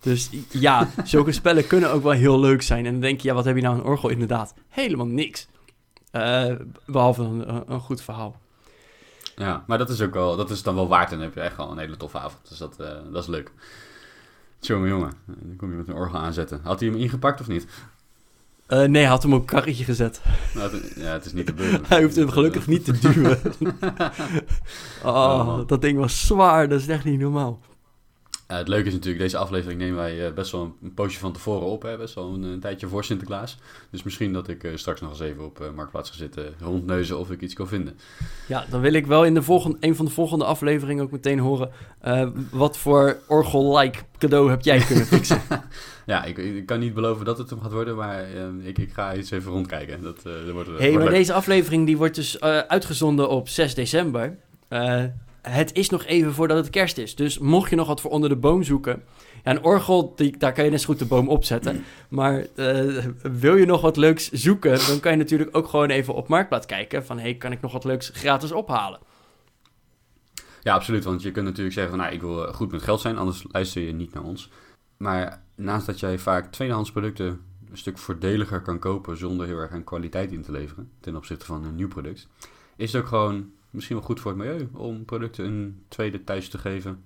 Dus 0.00 0.30
ja, 0.50 0.88
zulke 1.04 1.32
spellen 1.32 1.66
kunnen 1.66 1.92
ook 1.92 2.02
wel 2.02 2.12
heel 2.12 2.40
leuk 2.40 2.62
zijn. 2.62 2.86
En 2.86 2.92
dan 2.92 3.00
denk 3.00 3.20
je, 3.20 3.28
ja, 3.28 3.34
wat 3.34 3.44
heb 3.44 3.56
je 3.56 3.62
nou 3.62 3.76
een 3.78 3.84
orgel? 3.84 4.08
Inderdaad, 4.08 4.54
helemaal 4.68 5.06
niks. 5.06 5.48
Eh, 6.10 6.52
behalve 6.86 7.22
een- 7.22 7.62
een 7.72 7.80
goed 7.80 8.02
verhaal. 8.02 8.36
Ja, 9.36 9.64
maar 9.66 9.78
dat 9.78 9.88
is 9.90 10.00
ook 10.00 10.14
wel, 10.14 10.36
dat 10.36 10.50
is 10.50 10.62
dan 10.62 10.74
wel 10.74 10.88
waard 10.88 11.10
en 11.10 11.16
dan 11.16 11.24
heb 11.26 11.34
je 11.34 11.40
echt 11.40 11.56
wel 11.56 11.70
een 11.70 11.78
hele 11.78 11.96
toffe 11.96 12.18
avond. 12.18 12.48
Dus 12.48 12.58
dat, 12.58 12.74
eh, 12.80 12.88
dat 13.12 13.22
is 13.22 13.28
leuk. 13.28 13.50
Jongen, 14.60 14.88
jongen. 14.88 15.12
Dan 15.26 15.56
kom 15.56 15.70
je 15.70 15.76
met 15.76 15.88
een 15.88 15.94
orgel 15.94 16.18
aanzetten. 16.18 16.60
Had 16.62 16.80
hij 16.80 16.88
hem 16.88 16.98
ingepakt 16.98 17.40
of 17.40 17.48
niet? 17.48 17.66
Eh, 18.66 18.78
nee, 18.78 19.02
hij 19.02 19.10
had 19.10 19.22
hem 19.22 19.32
op 19.32 19.40
een 19.40 19.46
karretje 19.46 19.84
gezet. 19.84 20.20
Nou, 20.54 20.76
het- 20.76 20.92
ja, 20.96 21.12
het 21.12 21.24
is 21.24 21.32
niet 21.32 21.46
de 21.46 21.52
beurt. 21.52 21.88
Hij 21.88 22.02
hoeft 22.02 22.16
hem 22.16 22.30
gelukkig 22.30 22.66
niet 22.66 22.84
te 22.84 22.98
duwen. 22.98 23.40
oh, 25.04 25.46
man. 25.46 25.66
dat 25.66 25.80
ding 25.80 25.98
was 25.98 26.26
zwaar. 26.26 26.68
Dat 26.68 26.80
is 26.80 26.88
echt 26.88 27.04
niet 27.04 27.20
normaal. 27.20 27.58
Het 28.46 28.68
leuke 28.68 28.86
is 28.86 28.92
natuurlijk, 28.92 29.22
deze 29.22 29.36
aflevering 29.36 29.80
nemen 29.80 29.96
wij 29.96 30.26
eh, 30.26 30.32
best 30.32 30.52
wel 30.52 30.62
een, 30.62 30.74
een 30.82 30.94
poosje 30.94 31.18
van 31.18 31.32
tevoren 31.32 31.66
op. 31.66 31.82
Hè? 31.82 31.96
Best 31.96 32.14
wel 32.14 32.34
een, 32.34 32.42
een 32.42 32.60
tijdje 32.60 32.88
voor 32.88 33.04
Sinterklaas. 33.04 33.58
Dus 33.90 34.02
misschien 34.02 34.32
dat 34.32 34.48
ik 34.48 34.64
eh, 34.64 34.70
straks 34.74 35.00
nog 35.00 35.10
eens 35.10 35.20
even 35.20 35.44
op 35.44 35.60
eh, 35.60 35.70
Marktplaats 35.70 36.10
ga 36.10 36.16
zitten 36.16 36.54
rondneuzen 36.60 37.18
of 37.18 37.30
ik 37.30 37.40
iets 37.40 37.54
kan 37.54 37.68
vinden. 37.68 37.98
Ja, 38.48 38.64
dan 38.70 38.80
wil 38.80 38.92
ik 38.92 39.06
wel 39.06 39.24
in 39.24 39.34
de 39.34 39.42
volgende, 39.42 39.76
een 39.80 39.96
van 39.96 40.04
de 40.04 40.10
volgende 40.10 40.44
afleveringen 40.44 41.04
ook 41.04 41.10
meteen 41.10 41.38
horen... 41.38 41.70
wat 42.50 42.78
voor 42.78 43.18
orgel-like 43.26 43.98
cadeau 44.18 44.50
heb 44.50 44.62
jij 44.64 44.78
kunnen 44.78 45.06
fixen? 45.06 45.40
Ja, 46.06 46.24
ik, 46.24 46.38
ik 46.38 46.66
kan 46.66 46.78
niet 46.78 46.94
beloven 46.94 47.24
dat 47.24 47.38
het 47.38 47.50
hem 47.50 47.60
gaat 47.60 47.72
worden, 47.72 47.96
maar 47.96 48.24
ik, 48.62 48.78
ik 48.78 48.92
ga 48.92 49.12
eens 49.12 49.30
even 49.30 49.52
rondkijken. 49.52 50.02
Dat, 50.02 50.22
dat 50.22 50.50
wordt, 50.50 50.68
hey, 50.68 50.76
wordt 50.76 50.94
maar 50.94 51.04
leuk. 51.04 51.12
deze 51.12 51.32
aflevering 51.32 51.86
die 51.86 51.96
wordt 51.96 52.14
dus 52.14 52.40
uitgezonden 52.40 53.28
op 53.28 53.48
6 53.48 53.74
december. 53.74 54.38
Het 55.50 55.74
is 55.74 55.90
nog 55.90 56.04
even 56.04 56.34
voordat 56.34 56.56
het 56.56 56.70
kerst 56.70 56.98
is. 56.98 57.14
Dus 57.14 57.38
mocht 57.38 57.70
je 57.70 57.76
nog 57.76 57.86
wat 57.86 58.00
voor 58.00 58.10
onder 58.10 58.28
de 58.28 58.36
boom 58.36 58.62
zoeken... 58.62 59.02
Ja, 59.44 59.50
een 59.50 59.64
orgel, 59.64 60.14
daar 60.38 60.52
kan 60.52 60.64
je 60.64 60.70
net 60.70 60.84
goed 60.84 60.98
de 60.98 61.04
boom 61.04 61.28
opzetten. 61.28 61.84
Maar 62.08 62.46
eh, 62.54 63.04
wil 63.22 63.56
je 63.56 63.66
nog 63.66 63.80
wat 63.80 63.96
leuks 63.96 64.30
zoeken... 64.30 64.78
dan 64.86 65.00
kan 65.00 65.12
je 65.12 65.18
natuurlijk 65.18 65.56
ook 65.56 65.68
gewoon 65.68 65.90
even 65.90 66.14
op 66.14 66.28
Marktplaats 66.28 66.66
kijken... 66.66 67.06
van 67.06 67.18
hey, 67.18 67.34
kan 67.34 67.52
ik 67.52 67.60
nog 67.60 67.72
wat 67.72 67.84
leuks 67.84 68.10
gratis 68.14 68.52
ophalen? 68.52 69.00
Ja, 70.62 70.74
absoluut. 70.74 71.04
Want 71.04 71.22
je 71.22 71.30
kunt 71.30 71.46
natuurlijk 71.46 71.74
zeggen 71.74 71.98
nou, 71.98 72.12
ik 72.12 72.20
wil 72.20 72.46
eh, 72.46 72.54
goed 72.54 72.72
met 72.72 72.82
geld 72.82 73.00
zijn, 73.00 73.18
anders 73.18 73.44
luister 73.50 73.82
je 73.82 73.92
niet 73.92 74.14
naar 74.14 74.22
ons. 74.22 74.50
Maar 74.96 75.42
naast 75.54 75.86
dat 75.86 76.00
jij 76.00 76.18
vaak 76.18 76.52
tweedehands 76.52 76.92
producten 76.92 77.40
een 77.70 77.78
stuk 77.78 77.98
voordeliger 77.98 78.60
kan 78.60 78.78
kopen 78.78 79.16
zonder 79.16 79.46
heel 79.46 79.58
erg 79.58 79.72
aan 79.72 79.84
kwaliteit 79.84 80.32
in 80.32 80.42
te 80.42 80.52
leveren 80.52 80.90
ten 81.00 81.16
opzichte 81.16 81.46
van 81.46 81.64
een 81.64 81.74
nieuw 81.74 81.88
product, 81.88 82.28
is 82.76 82.92
het 82.92 83.02
ook 83.02 83.08
gewoon 83.08 83.50
misschien 83.76 83.96
wel 83.96 84.06
goed 84.06 84.20
voor 84.20 84.30
het 84.30 84.40
milieu 84.40 84.68
om 84.72 85.04
producten 85.04 85.44
een 85.44 85.84
tweede 85.88 86.24
thuis 86.24 86.48
te 86.48 86.58
geven. 86.58 87.04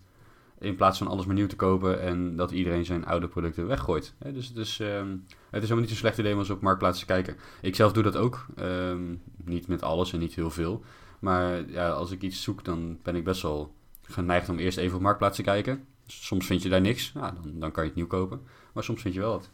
In 0.58 0.76
plaats 0.76 0.98
van 0.98 1.06
alles 1.06 1.26
maar 1.26 1.34
nieuw 1.34 1.46
te 1.46 1.56
kopen 1.56 2.00
en 2.00 2.36
dat 2.36 2.50
iedereen 2.50 2.84
zijn 2.84 3.06
oude 3.06 3.28
producten 3.28 3.66
weggooit. 3.66 4.14
Dus 4.32 4.48
het 4.48 4.56
is, 4.56 4.80
ehm, 4.80 5.08
het 5.50 5.62
is 5.62 5.68
helemaal 5.68 5.80
niet 5.80 5.90
een 5.90 5.96
slecht 5.96 6.18
idee 6.18 6.32
om 6.32 6.38
eens 6.38 6.50
op 6.50 6.60
Marktplaats 6.60 6.98
te 6.98 7.06
kijken. 7.06 7.36
Ik 7.60 7.74
zelf 7.74 7.92
doe 7.92 8.02
dat 8.02 8.16
ook. 8.16 8.46
ehm, 8.56 9.14
niet 9.44 9.66
met 9.66 9.82
alles 9.82 10.12
en 10.12 10.18
niet 10.18 10.34
heel 10.34 10.50
veel. 10.50 10.84
Maar 11.20 11.70
ja, 11.70 11.88
als 11.90 12.10
ik 12.10 12.22
iets 12.22 12.42
zoek, 12.42 12.64
dan 12.64 12.98
ben 13.02 13.16
ik 13.16 13.24
best 13.24 13.42
wel 13.42 13.74
geneigd 14.02 14.48
om 14.48 14.58
eerst 14.58 14.78
even 14.78 14.96
op 14.96 15.02
Marktplaats 15.02 15.36
te 15.36 15.42
kijken. 15.42 15.84
Soms 16.06 16.46
vind 16.46 16.62
je 16.62 16.68
daar 16.68 16.80
niks, 16.80 17.12
ja, 17.14 17.30
dan, 17.42 17.58
dan 17.58 17.70
kan 17.70 17.82
je 17.82 17.88
het 17.88 17.98
nieuw 17.98 18.06
kopen. 18.06 18.40
Maar 18.72 18.84
soms 18.84 19.02
vind 19.02 19.14
je 19.14 19.20
wel 19.20 19.32
wat. 19.32 19.50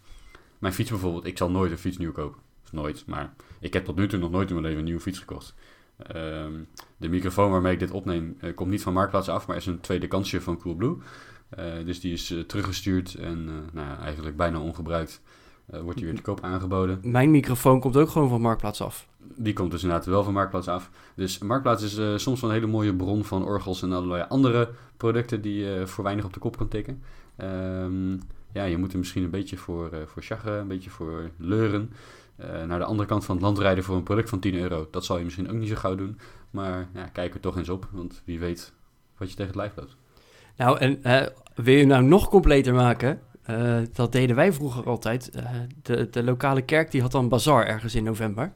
Mijn 0.58 0.72
fiets 0.72 0.90
bijvoorbeeld, 0.90 1.26
ik 1.26 1.38
zal 1.38 1.50
nooit 1.50 1.70
een 1.70 1.78
fiets 1.78 1.96
nieuw 1.96 2.12
kopen. 2.12 2.40
Of 2.64 2.72
nooit, 2.72 3.06
maar 3.06 3.34
ik 3.60 3.72
heb 3.72 3.84
tot 3.84 3.96
nu 3.96 4.08
toe 4.08 4.18
nog 4.18 4.30
nooit 4.30 4.48
in 4.48 4.54
mijn 4.54 4.64
leven 4.66 4.78
een 4.78 4.86
nieuwe 4.86 5.00
fiets 5.00 5.18
gekocht. 5.18 5.54
Ehm, 5.98 6.52
de 6.96 7.08
microfoon 7.08 7.50
waarmee 7.50 7.72
ik 7.72 7.78
dit 7.78 7.90
opneem 7.90 8.36
eh, 8.40 8.54
komt 8.54 8.70
niet 8.70 8.82
van 8.82 8.92
Marktplaats 8.92 9.28
af, 9.28 9.46
maar 9.46 9.56
is 9.56 9.66
een 9.66 9.80
tweede 9.80 10.08
kansje 10.08 10.40
van 10.40 10.58
Coolblue. 10.58 10.96
Eh 11.48 11.64
dus 11.84 12.00
die 12.00 12.12
is 12.12 12.30
eh, 12.30 12.40
teruggestuurd 12.40 13.14
en 13.14 13.44
nou 13.72 13.86
ja, 13.86 13.98
eigenlijk 13.98 14.36
bijna 14.36 14.60
ongebruikt. 14.60 15.20
Wordt 15.82 15.98
die 15.98 16.06
weer 16.06 16.16
te 16.16 16.22
koop 16.22 16.40
aangeboden. 16.40 16.98
Mijn 17.02 17.30
microfoon 17.30 17.80
komt 17.80 17.96
ook 17.96 18.08
gewoon 18.08 18.28
van 18.28 18.40
Marktplaats 18.40 18.80
af. 18.80 19.08
Die 19.18 19.52
komt 19.52 19.70
dus 19.70 19.82
inderdaad 19.82 20.06
wel 20.06 20.24
van 20.24 20.32
Marktplaats 20.32 20.68
af. 20.68 20.90
Dus 21.14 21.38
Marktplaats 21.38 21.82
is 21.82 22.22
soms 22.22 22.40
wel 22.40 22.50
een 22.50 22.56
hele 22.56 22.70
mooie 22.70 22.94
bron 22.94 23.24
van 23.24 23.44
orgels 23.44 23.82
en 23.82 23.92
allerlei 23.92 24.24
andere 24.28 24.70
producten 24.96 25.40
die 25.40 25.64
je 25.64 25.86
voor 25.86 26.04
weinig 26.04 26.24
op 26.24 26.32
de 26.32 26.40
kop 26.40 26.56
kan 26.56 26.68
tikken. 26.68 27.02
Ehm, 27.36 28.12
ja, 28.52 28.64
je 28.64 28.78
moet 28.78 28.92
er 28.92 28.98
misschien 28.98 29.24
een 29.24 29.30
beetje 29.30 29.56
voor, 29.56 29.90
voor 30.06 30.22
sjaggen, 30.22 30.52
een 30.52 30.68
beetje 30.68 30.90
voor 30.90 31.30
leuren. 31.36 31.90
Eh, 32.36 32.64
naar 32.64 32.78
de 32.78 32.84
andere 32.84 33.08
kant 33.08 33.24
van 33.24 33.34
het 33.34 33.44
land 33.44 33.58
rijden 33.58 33.84
voor 33.84 33.96
een 33.96 34.02
product 34.02 34.28
van 34.28 34.38
10 34.38 34.54
euro. 34.54 34.88
Dat 34.90 35.04
zal 35.04 35.18
je 35.18 35.24
misschien 35.24 35.50
ook 35.50 35.56
niet 35.56 35.68
zo 35.68 35.74
gauw 35.74 35.94
doen. 35.94 36.18
Maar 36.50 36.88
ja, 36.94 37.04
kijk 37.12 37.34
er 37.34 37.40
toch 37.40 37.56
eens 37.56 37.68
op, 37.68 37.88
want 37.90 38.22
wie 38.24 38.38
weet 38.38 38.72
wat 39.18 39.30
je 39.30 39.36
tegen 39.36 39.52
het 39.52 39.60
lijf 39.60 39.76
loopt. 39.76 39.96
Nou, 40.56 40.78
en 40.78 41.02
eh, 41.02 41.26
wil 41.54 41.74
je 41.74 41.86
nou 41.86 42.02
nog 42.02 42.28
completer 42.28 42.74
maken? 42.74 43.20
Eh, 43.42 43.78
dat 43.92 44.12
deden 44.12 44.36
wij 44.36 44.52
vroeger 44.52 44.86
altijd. 44.86 45.32
De, 45.82 46.10
de 46.10 46.22
lokale 46.22 46.62
kerk 46.62 46.90
die 46.90 47.02
had 47.02 47.12
dan 47.12 47.28
bazaar 47.28 47.66
ergens 47.66 47.94
in 47.94 48.04
november. 48.04 48.52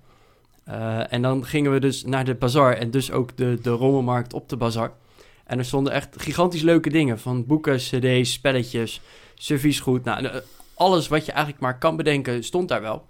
En 1.09 1.23
dan 1.23 1.45
gingen 1.45 1.73
we 1.73 1.81
dus 1.81 2.05
naar 2.05 2.25
de 2.25 2.35
bazaar 2.35 2.77
en 2.77 2.91
dus 2.91 3.13
ook 3.13 3.37
de, 3.37 3.59
de 3.63 3.71
rommelmarkt 3.71 4.33
op 4.33 4.49
de 4.49 4.57
bazaar. 4.57 4.93
En 5.45 5.59
er 5.59 5.65
stonden 5.65 5.93
echt 5.93 6.23
gigantisch 6.23 6.63
leuke 6.63 6.91
dingen. 6.91 7.19
Van 7.19 7.47
boeken, 7.47 7.77
cd's, 7.77 8.33
spelletjes, 8.33 9.01
serviesgoed. 9.35 10.05
Nou, 10.05 10.29
alles 10.75 11.09
wat 11.09 11.27
je 11.27 11.33
eigenlijk 11.33 11.63
maar 11.63 11.79
kan 11.79 11.97
bedenken 11.97 12.45
stond 12.45 12.69
daar 12.69 12.81
wel. 12.81 13.05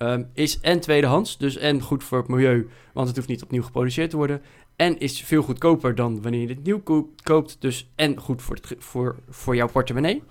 Ehm, 0.00 0.22
is 0.32 0.60
en 0.60 0.80
tweedehands, 0.80 1.38
dus 1.38 1.56
en 1.56 1.80
goed 1.82 2.04
voor 2.04 2.18
het 2.18 2.28
milieu, 2.28 2.68
want 2.92 3.06
het 3.06 3.16
hoeft 3.16 3.28
niet 3.28 3.42
opnieuw 3.42 3.62
geproduceerd 3.62 4.10
te 4.10 4.16
worden. 4.16 4.42
En 4.76 4.98
is 4.98 5.20
veel 5.20 5.42
goedkoper 5.42 5.94
dan 5.94 6.22
wanneer 6.22 6.40
je 6.40 6.48
het 6.48 6.64
nieuw 6.64 6.80
ko- 6.80 7.10
koopt, 7.22 7.56
dus 7.58 7.90
en 7.94 8.18
goed 8.18 8.42
voor, 8.42 8.56
het, 8.56 8.74
voor, 8.78 9.16
voor 9.28 9.56
jouw 9.56 9.68
portemonnee. 9.68 10.22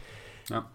Ja. 0.44 0.68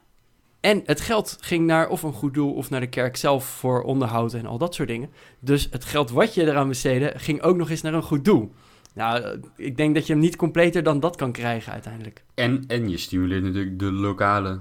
En 0.60 0.82
het 0.84 1.00
geld 1.00 1.36
ging 1.40 1.66
naar 1.66 1.88
of 1.88 2.02
een 2.02 2.12
goed 2.12 2.34
doel 2.34 2.54
of 2.54 2.70
naar 2.70 2.80
de 2.80 2.86
kerk 2.86 3.16
zelf 3.16 3.44
voor 3.44 3.82
onderhoud 3.82 4.34
en 4.34 4.46
al 4.46 4.58
dat 4.58 4.74
soort 4.74 4.88
dingen. 4.88 5.10
Dus 5.38 5.68
het 5.70 5.84
geld 5.84 6.10
wat 6.10 6.34
je 6.34 6.42
eraan 6.42 6.68
besteedde 6.68 7.12
ging 7.16 7.42
ook 7.42 7.56
nog 7.56 7.70
eens 7.70 7.82
naar 7.82 7.94
een 7.94 8.02
goed 8.02 8.24
doel. 8.24 8.52
Nou, 8.94 9.40
ik 9.56 9.76
denk 9.76 9.94
dat 9.94 10.06
je 10.06 10.12
hem 10.12 10.22
niet 10.22 10.36
completer 10.36 10.82
dan 10.82 11.00
dat 11.00 11.16
kan 11.16 11.32
krijgen 11.32 11.72
uiteindelijk. 11.72 12.24
En, 12.34 12.64
en 12.66 12.88
je 12.88 12.96
stimuleert 12.96 13.42
natuurlijk 13.42 13.78
de 13.78 13.92
lokale, 13.92 14.60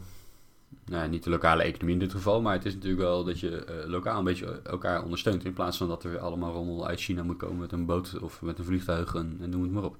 nou 0.85 1.09
niet 1.09 1.23
de 1.23 1.29
lokale 1.29 1.63
economie 1.63 1.93
in 1.93 1.99
dit 1.99 2.11
geval, 2.11 2.41
maar 2.41 2.53
het 2.53 2.65
is 2.65 2.73
natuurlijk 2.73 3.01
wel 3.01 3.23
dat 3.23 3.39
je 3.39 3.63
eh, 3.65 3.87
lokaal 3.89 4.17
een 4.17 4.23
beetje 4.23 4.61
elkaar 4.63 5.03
ondersteunt. 5.03 5.45
In 5.45 5.53
plaats 5.53 5.77
van 5.77 5.87
dat 5.87 6.03
er 6.03 6.09
weer 6.09 6.19
allemaal 6.19 6.53
rommel 6.53 6.87
uit 6.87 6.99
China 7.01 7.23
moet 7.23 7.37
komen 7.37 7.57
met 7.57 7.71
een 7.71 7.85
boot 7.85 8.19
of 8.19 8.41
met 8.41 8.59
een 8.59 8.65
vliegtuig 8.65 9.15
en, 9.15 9.37
en 9.41 9.49
noem 9.49 9.61
het 9.61 9.71
maar 9.71 9.83
op. 9.83 9.97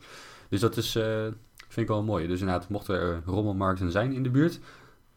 Dus 0.49 0.59
dat 0.59 0.77
is, 0.77 0.95
eh, 0.95 1.23
vind 1.67 1.75
ik 1.75 1.87
wel 1.87 2.03
mooi. 2.03 2.27
Dus 2.27 2.39
inderdaad, 2.39 2.69
mochten 2.69 2.95
er 2.95 3.21
rommelmarkten 3.25 3.91
zijn 3.91 4.13
in 4.13 4.23
de 4.23 4.29
buurt, 4.29 4.59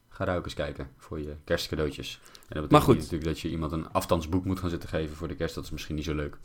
ga 0.09 0.25
daar 0.25 0.37
ook 0.37 0.45
eens 0.45 0.55
kijken 0.55 0.89
voor 0.97 1.21
je 1.21 1.35
kerstcadeautjes. 1.45 2.21
En 2.23 2.31
dat 2.33 2.49
betekent 2.49 2.71
Maar 2.71 2.81
goed. 2.83 2.97
natuurlijk 2.97 3.25
dat 3.25 3.41
je 3.41 3.51
iemand 3.51 3.73
een 3.73 3.89
afstandsboek 3.93 4.45
moet 4.45 4.59
gaan 4.61 4.71
zitten 4.71 4.89
geven 4.89 5.17
voor 5.17 5.29
de 5.29 5.35
kerst. 5.35 5.55
Dat 5.55 5.65
is 5.65 5.71
misschien 5.71 5.95
niet 5.95 6.05
zo 6.05 6.15
leuk. 6.15 6.39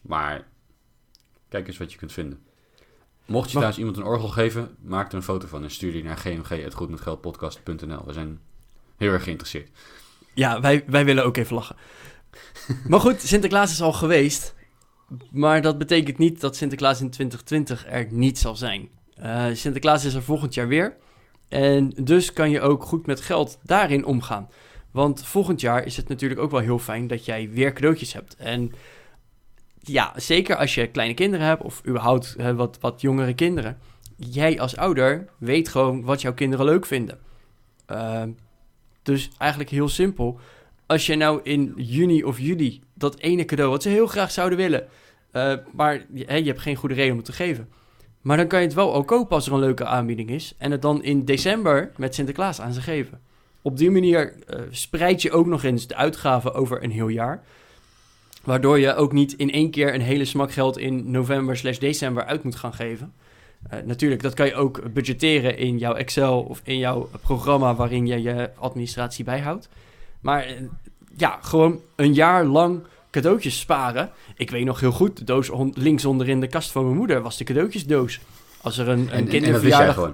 Maar 0.00 0.46
kijk 1.48 1.66
eens 1.66 1.78
wat 1.78 1.92
je 1.92 1.98
kunt 1.98 2.12
vinden. 2.12 2.38
Mocht 3.26 3.50
je 3.50 3.58
Maar- 3.58 3.72
trouwens 3.72 3.78
iemand 3.78 3.96
een 3.96 4.04
orgel 4.04 4.28
geven, 4.28 4.76
maak 4.80 5.08
er 5.08 5.14
een 5.16 5.22
foto 5.22 5.46
van 5.46 5.62
en 5.62 5.70
stuur 5.70 5.92
die 5.92 6.02
naar 6.02 6.16
gmg.goedmetgeldpodcast.nl. 6.16 8.04
We 8.06 8.12
zijn 8.12 8.40
heel 8.96 9.12
erg 9.12 9.22
geïnteresseerd. 9.22 9.70
Ja, 10.34 10.60
wij, 10.60 10.84
wij 10.86 11.04
willen 11.04 11.24
ook 11.24 11.36
even 11.36 11.54
lachen. 11.54 11.76
maar 12.88 13.00
goed, 13.00 13.20
Sinterklaas 13.20 13.72
is 13.72 13.82
al 13.82 13.92
geweest. 13.92 14.54
Maar 15.30 15.62
dat 15.62 15.78
betekent 15.78 16.18
niet 16.18 16.40
dat 16.40 16.56
Sinterklaas 16.56 17.00
in 17.00 17.10
2020 17.10 17.86
er 17.88 18.06
niet 18.10 18.38
zal 18.38 18.56
zijn. 18.56 18.88
Eh, 19.14 19.46
Sinterklaas 19.52 20.04
is 20.04 20.14
er 20.14 20.22
volgend 20.22 20.54
jaar 20.54 20.68
weer. 20.68 20.96
En 21.48 21.92
dus 22.00 22.32
kan 22.32 22.50
je 22.50 22.60
ook 22.60 22.82
goed 22.82 23.06
met 23.06 23.20
geld 23.20 23.58
daarin 23.62 24.04
omgaan. 24.04 24.48
Want 24.90 25.26
volgend 25.26 25.60
jaar 25.60 25.84
is 25.86 25.96
het 25.96 26.08
natuurlijk 26.08 26.40
ook 26.40 26.50
wel 26.50 26.60
heel 26.60 26.78
fijn 26.78 27.06
dat 27.06 27.24
jij 27.24 27.50
weer 27.50 27.72
cadeautjes 27.72 28.12
hebt. 28.12 28.36
En 28.36 28.72
ja, 29.80 30.12
zeker 30.16 30.56
als 30.56 30.74
je 30.74 30.86
kleine 30.86 31.14
kinderen 31.14 31.46
hebt 31.46 31.62
of 31.62 31.82
überhaupt 31.86 32.34
eh, 32.36 32.50
wat, 32.50 32.78
wat 32.80 33.00
jongere 33.00 33.34
kinderen. 33.34 33.78
Jij 34.16 34.60
als 34.60 34.76
ouder 34.76 35.28
weet 35.38 35.68
gewoon 35.68 36.02
wat 36.02 36.20
jouw 36.20 36.34
kinderen 36.34 36.64
leuk 36.64 36.86
vinden. 36.86 37.18
Ehm, 37.86 38.30
dus 39.04 39.30
eigenlijk 39.38 39.70
heel 39.70 39.88
simpel. 39.88 40.38
Als 40.86 41.06
je 41.06 41.14
nou 41.14 41.40
in 41.42 41.72
juni 41.76 42.24
of 42.24 42.38
juli 42.38 42.80
dat 42.94 43.18
ene 43.18 43.44
cadeau 43.44 43.70
wat 43.70 43.82
ze 43.82 43.88
heel 43.88 44.06
graag 44.06 44.30
zouden 44.30 44.58
willen, 44.58 44.86
eh, 45.30 45.54
maar 45.72 46.06
je, 46.14 46.24
hebt 46.24 46.60
geen 46.60 46.76
goede 46.76 46.94
reden 46.94 47.10
om 47.10 47.16
het 47.16 47.26
te 47.26 47.32
geven. 47.32 47.68
Maar 48.20 48.36
dan 48.36 48.46
kan 48.46 48.60
je 48.60 48.66
het 48.66 48.74
wel 48.74 48.92
al 48.92 49.04
kopen 49.04 49.36
als 49.36 49.46
er 49.46 49.52
een 49.52 49.58
leuke 49.58 49.84
aanbieding 49.84 50.30
is. 50.30 50.54
En 50.58 50.70
het 50.70 50.82
dan 50.82 51.02
in 51.02 51.24
december 51.24 51.92
met 51.96 52.14
Sinterklaas 52.14 52.60
aan 52.60 52.72
ze 52.72 52.80
geven. 52.80 53.20
Op 53.62 53.76
die 53.76 53.90
manier 53.90 54.34
eh, 54.46 54.60
spreid 54.70 55.22
je 55.22 55.32
ook 55.32 55.46
nog 55.46 55.62
eens 55.62 55.86
de 55.86 55.96
uitgaven 55.96 56.54
over 56.54 56.82
een 56.82 56.90
heel 56.90 57.08
jaar. 57.08 57.42
Waardoor 58.44 58.78
je 58.78 58.94
ook 58.94 59.12
niet 59.12 59.32
in 59.32 59.50
één 59.50 59.70
keer 59.70 59.94
een 59.94 60.00
hele 60.00 60.24
smak 60.24 60.52
geld 60.52 60.78
in 60.78 61.10
november 61.10 61.56
slash 61.56 61.78
december 61.78 62.24
uit 62.24 62.42
moet 62.42 62.56
gaan 62.56 62.74
geven. 62.74 63.12
Eh, 63.68 63.78
natuurlijk, 63.84 64.22
dat 64.22 64.34
kan 64.34 64.46
je 64.46 64.54
ook 64.54 64.92
budgetteren 64.92 65.58
in 65.58 65.78
jouw 65.78 65.94
Excel 65.94 66.40
of 66.40 66.60
in 66.64 66.78
jouw 66.78 67.08
programma 67.22 67.74
waarin 67.74 68.06
je 68.06 68.22
je 68.22 68.50
administratie 68.58 69.24
bijhoudt. 69.24 69.68
Maar 70.20 70.44
eh, 70.44 70.54
ja, 71.16 71.38
gewoon 71.42 71.80
een 71.96 72.14
jaar 72.14 72.44
lang 72.44 72.82
cadeautjes 73.10 73.58
sparen. 73.60 74.10
Ik 74.36 74.50
weet 74.50 74.64
nog 74.64 74.80
heel 74.80 74.92
goed, 74.92 75.16
de 75.16 75.24
doos 75.24 75.50
on- 75.50 75.72
links 75.76 76.04
onderin 76.04 76.40
de 76.40 76.46
kast 76.46 76.70
van 76.70 76.84
mijn 76.84 76.96
moeder 76.96 77.22
was 77.22 77.36
de 77.36 77.44
cadeautjesdoos. 77.44 78.20
Als 78.60 78.78
er 78.78 78.88
een, 78.88 78.98
een 78.98 79.08
En, 79.10 79.16
en 79.18 79.28
kinderverjaardag... 79.28 80.12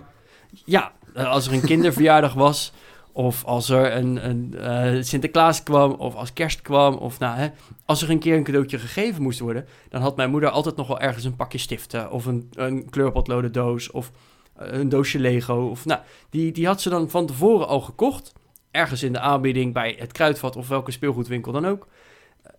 Ja, 0.64 0.92
eh, 1.14 1.30
als 1.30 1.47
er 1.47 1.52
een 1.52 1.61
kinderverjaardag 1.73 2.35
was, 2.35 2.73
of 3.12 3.45
als 3.45 3.69
er 3.69 3.97
een, 3.97 4.29
een 4.29 4.55
eh, 4.59 5.02
Sinterklaas 5.02 5.62
kwam, 5.62 5.93
of 5.93 6.14
als 6.14 6.33
kerst 6.33 6.62
kwam, 6.62 6.95
of 6.95 7.19
nou, 7.19 7.38
hè, 7.38 7.49
als 7.85 8.02
er 8.02 8.11
een 8.11 8.19
keer 8.19 8.37
een 8.37 8.43
cadeautje 8.43 8.79
gegeven 8.79 9.23
moest 9.23 9.40
worden, 9.40 9.67
dan 9.88 10.00
had 10.02 10.17
mijn 10.17 10.31
moeder 10.31 10.50
altijd 10.50 10.76
nog 10.76 10.87
wel 10.87 11.00
ergens 11.00 11.25
een 11.25 11.37
pakje 11.37 11.59
stiften, 11.59 12.11
of 12.11 12.26
een, 12.26 12.49
een 12.52 12.90
kleurpotloden 12.90 13.52
doos, 13.52 13.90
of 13.90 14.11
eh, 14.57 14.73
een 14.73 14.88
doosje 14.88 15.19
Lego, 15.19 15.69
of 15.69 15.85
nou, 15.85 16.00
die, 16.31 16.52
die 16.52 16.67
had 16.67 16.81
ze 16.81 16.88
dan 16.88 17.11
van 17.11 17.26
tevoren 17.26 17.69
al 17.69 17.81
gekocht, 17.81 18.33
ergens 18.71 19.02
in 19.02 19.12
de 19.12 19.21
aanbieding 19.21 19.73
bij 19.73 19.97
het 19.99 20.12
kruidvat 20.12 20.57
of 20.57 20.69
welke 20.69 20.90
speelgoedwinkel 20.90 21.52
dan 21.52 21.67
ook. 21.67 21.87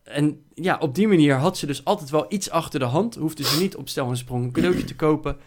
En 0.04 0.44
ja, 0.54 0.78
op 0.80 0.96
die 0.96 1.08
manier 1.08 1.36
had 1.36 1.58
ze 1.58 1.66
dus 1.66 1.86
altijd 1.86 2.10
wel 2.10 2.26
iets 2.30 2.50
achter 2.50 2.80
de 2.80 2.86
hand, 2.86 3.16
hoefde 3.16 3.44
ze 3.44 3.62
niet 3.62 3.76
op 3.76 3.90
stel 3.90 4.10
en 4.10 4.18
sprong 4.18 4.44
een 4.44 4.52
cadeautje 4.52 4.84
te 4.84 4.96
kopen. 4.96 5.38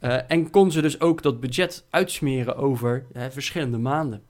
Eh, 0.00 0.18
en 0.28 0.50
kon 0.50 0.70
ze 0.70 0.80
dus 0.80 1.00
ook 1.00 1.22
dat 1.22 1.40
budget 1.40 1.86
uitsmeren 1.90 2.56
over 2.56 3.06
eh, 3.12 3.24
verschillende 3.30 3.78
maanden. 3.78 4.22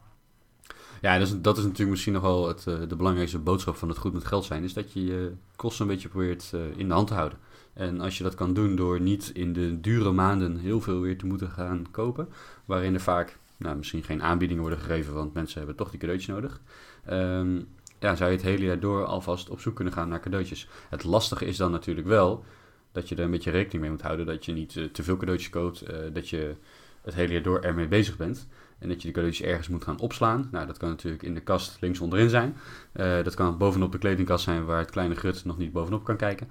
Ja, 1.01 1.19
dat 1.19 1.27
is, 1.29 1.41
dat 1.41 1.57
is 1.59 1.63
natuurlijk 1.63 1.91
misschien 1.91 2.13
nog 2.13 2.23
wel 2.23 2.49
het, 2.49 2.67
eh, 2.67 2.75
de 2.89 2.97
belangrijkste 2.97 3.39
boodschap 3.39 3.77
van 3.77 3.89
het 3.89 3.99
goed 3.99 4.13
met 4.13 4.25
geld 4.25 4.45
zijn. 4.45 4.65
Is 4.65 4.73
dat 4.73 4.93
je 4.93 5.05
je 5.05 5.33
kosten 5.57 5.87
een 5.87 5.93
beetje 5.93 6.09
probeert 6.09 6.51
eh, 6.55 6.61
in 6.77 6.89
de 6.89 6.95
hand 6.95 7.07
te 7.09 7.15
houden. 7.15 7.39
En 7.73 8.01
als 8.01 8.19
je 8.19 8.25
dat 8.25 8.35
kan 8.35 8.55
doen 8.55 8.77
door 8.77 9.01
niet 9.01 9.31
in 9.35 9.53
de 9.53 9.81
dure 9.81 10.13
maanden 10.13 10.57
heel 10.57 10.81
veel 10.81 11.01
weer 11.01 11.19
te 11.19 11.27
moeten 11.27 11.51
gaan 11.51 11.87
kopen. 11.91 12.29
Waarin 12.65 12.95
er 12.95 13.01
vaak 13.01 13.39
nou, 13.57 13.77
misschien 13.77 14.03
geen 14.03 14.23
aanbiedingen 14.23 14.63
worden 14.63 14.81
gegeven, 14.81 15.15
want 15.15 15.35
mensen 15.35 15.59
hebben 15.59 15.77
toch 15.77 15.91
die 15.91 16.01
cadeautjes 16.01 16.35
nodig. 16.35 16.61
ehm, 17.05 17.61
ja, 17.99 18.15
zou 18.15 18.31
je 18.31 18.37
het 18.37 18.47
hele 18.47 18.65
jaar 18.65 18.81
door 18.81 19.05
alvast 19.05 19.51
op 19.51 19.61
zoek 19.61 19.75
kunnen 19.75 19.95
gaan 19.95 20.09
naar 20.09 20.21
cadeautjes. 20.21 20.69
Het 20.89 21.05
lastige 21.05 21.45
is 21.47 21.57
dan 21.57 21.71
natuurlijk 21.71 22.07
wel 22.07 22.45
dat 22.93 23.09
je 23.09 23.15
er 23.15 23.25
een 23.25 23.31
beetje 23.31 23.51
rekening 23.51 23.83
mee 23.83 23.91
moet 23.91 24.03
houden. 24.03 24.27
Dat 24.27 24.45
je 24.45 24.53
niet 24.53 24.77
eh, 24.77 24.85
te 24.85 25.03
veel 25.03 25.17
cadeautjes 25.17 25.51
koopt. 25.51 25.85
dat 26.13 26.29
je 26.29 26.55
het 27.03 27.15
hele 27.15 27.33
jaar 27.33 27.43
door 27.43 27.61
ermee 27.61 27.89
bezig 27.89 28.17
bent. 28.17 28.47
En 28.81 28.89
dat 28.89 29.03
je 29.03 29.09
de 29.09 29.15
cadeautjes 29.15 29.47
ergens 29.47 29.69
moet 29.69 29.85
gaan 29.85 30.01
opslaan. 30.01 30.49
Nou, 30.51 30.67
dat 30.67 30.77
kan 30.77 30.89
natuurlijk 30.89 31.23
in 31.23 31.35
de 31.35 31.41
kast 31.41 31.77
links 31.81 32.01
onderin 32.01 32.29
zijn. 32.29 32.57
Eh, 32.93 33.23
dat 33.23 33.35
kan 33.35 33.59
bovenop 33.59 33.93
de 33.93 33.99
kledingkast 33.99 34.45
zijn 34.45 34.65
waar 34.65 34.79
het 34.79 34.91
kleine 34.91 35.15
grut 35.15 35.45
nog 35.45 35.59
niet 35.59 35.73
bovenop 35.73 36.05
kan 36.05 36.17
kijken. 36.17 36.49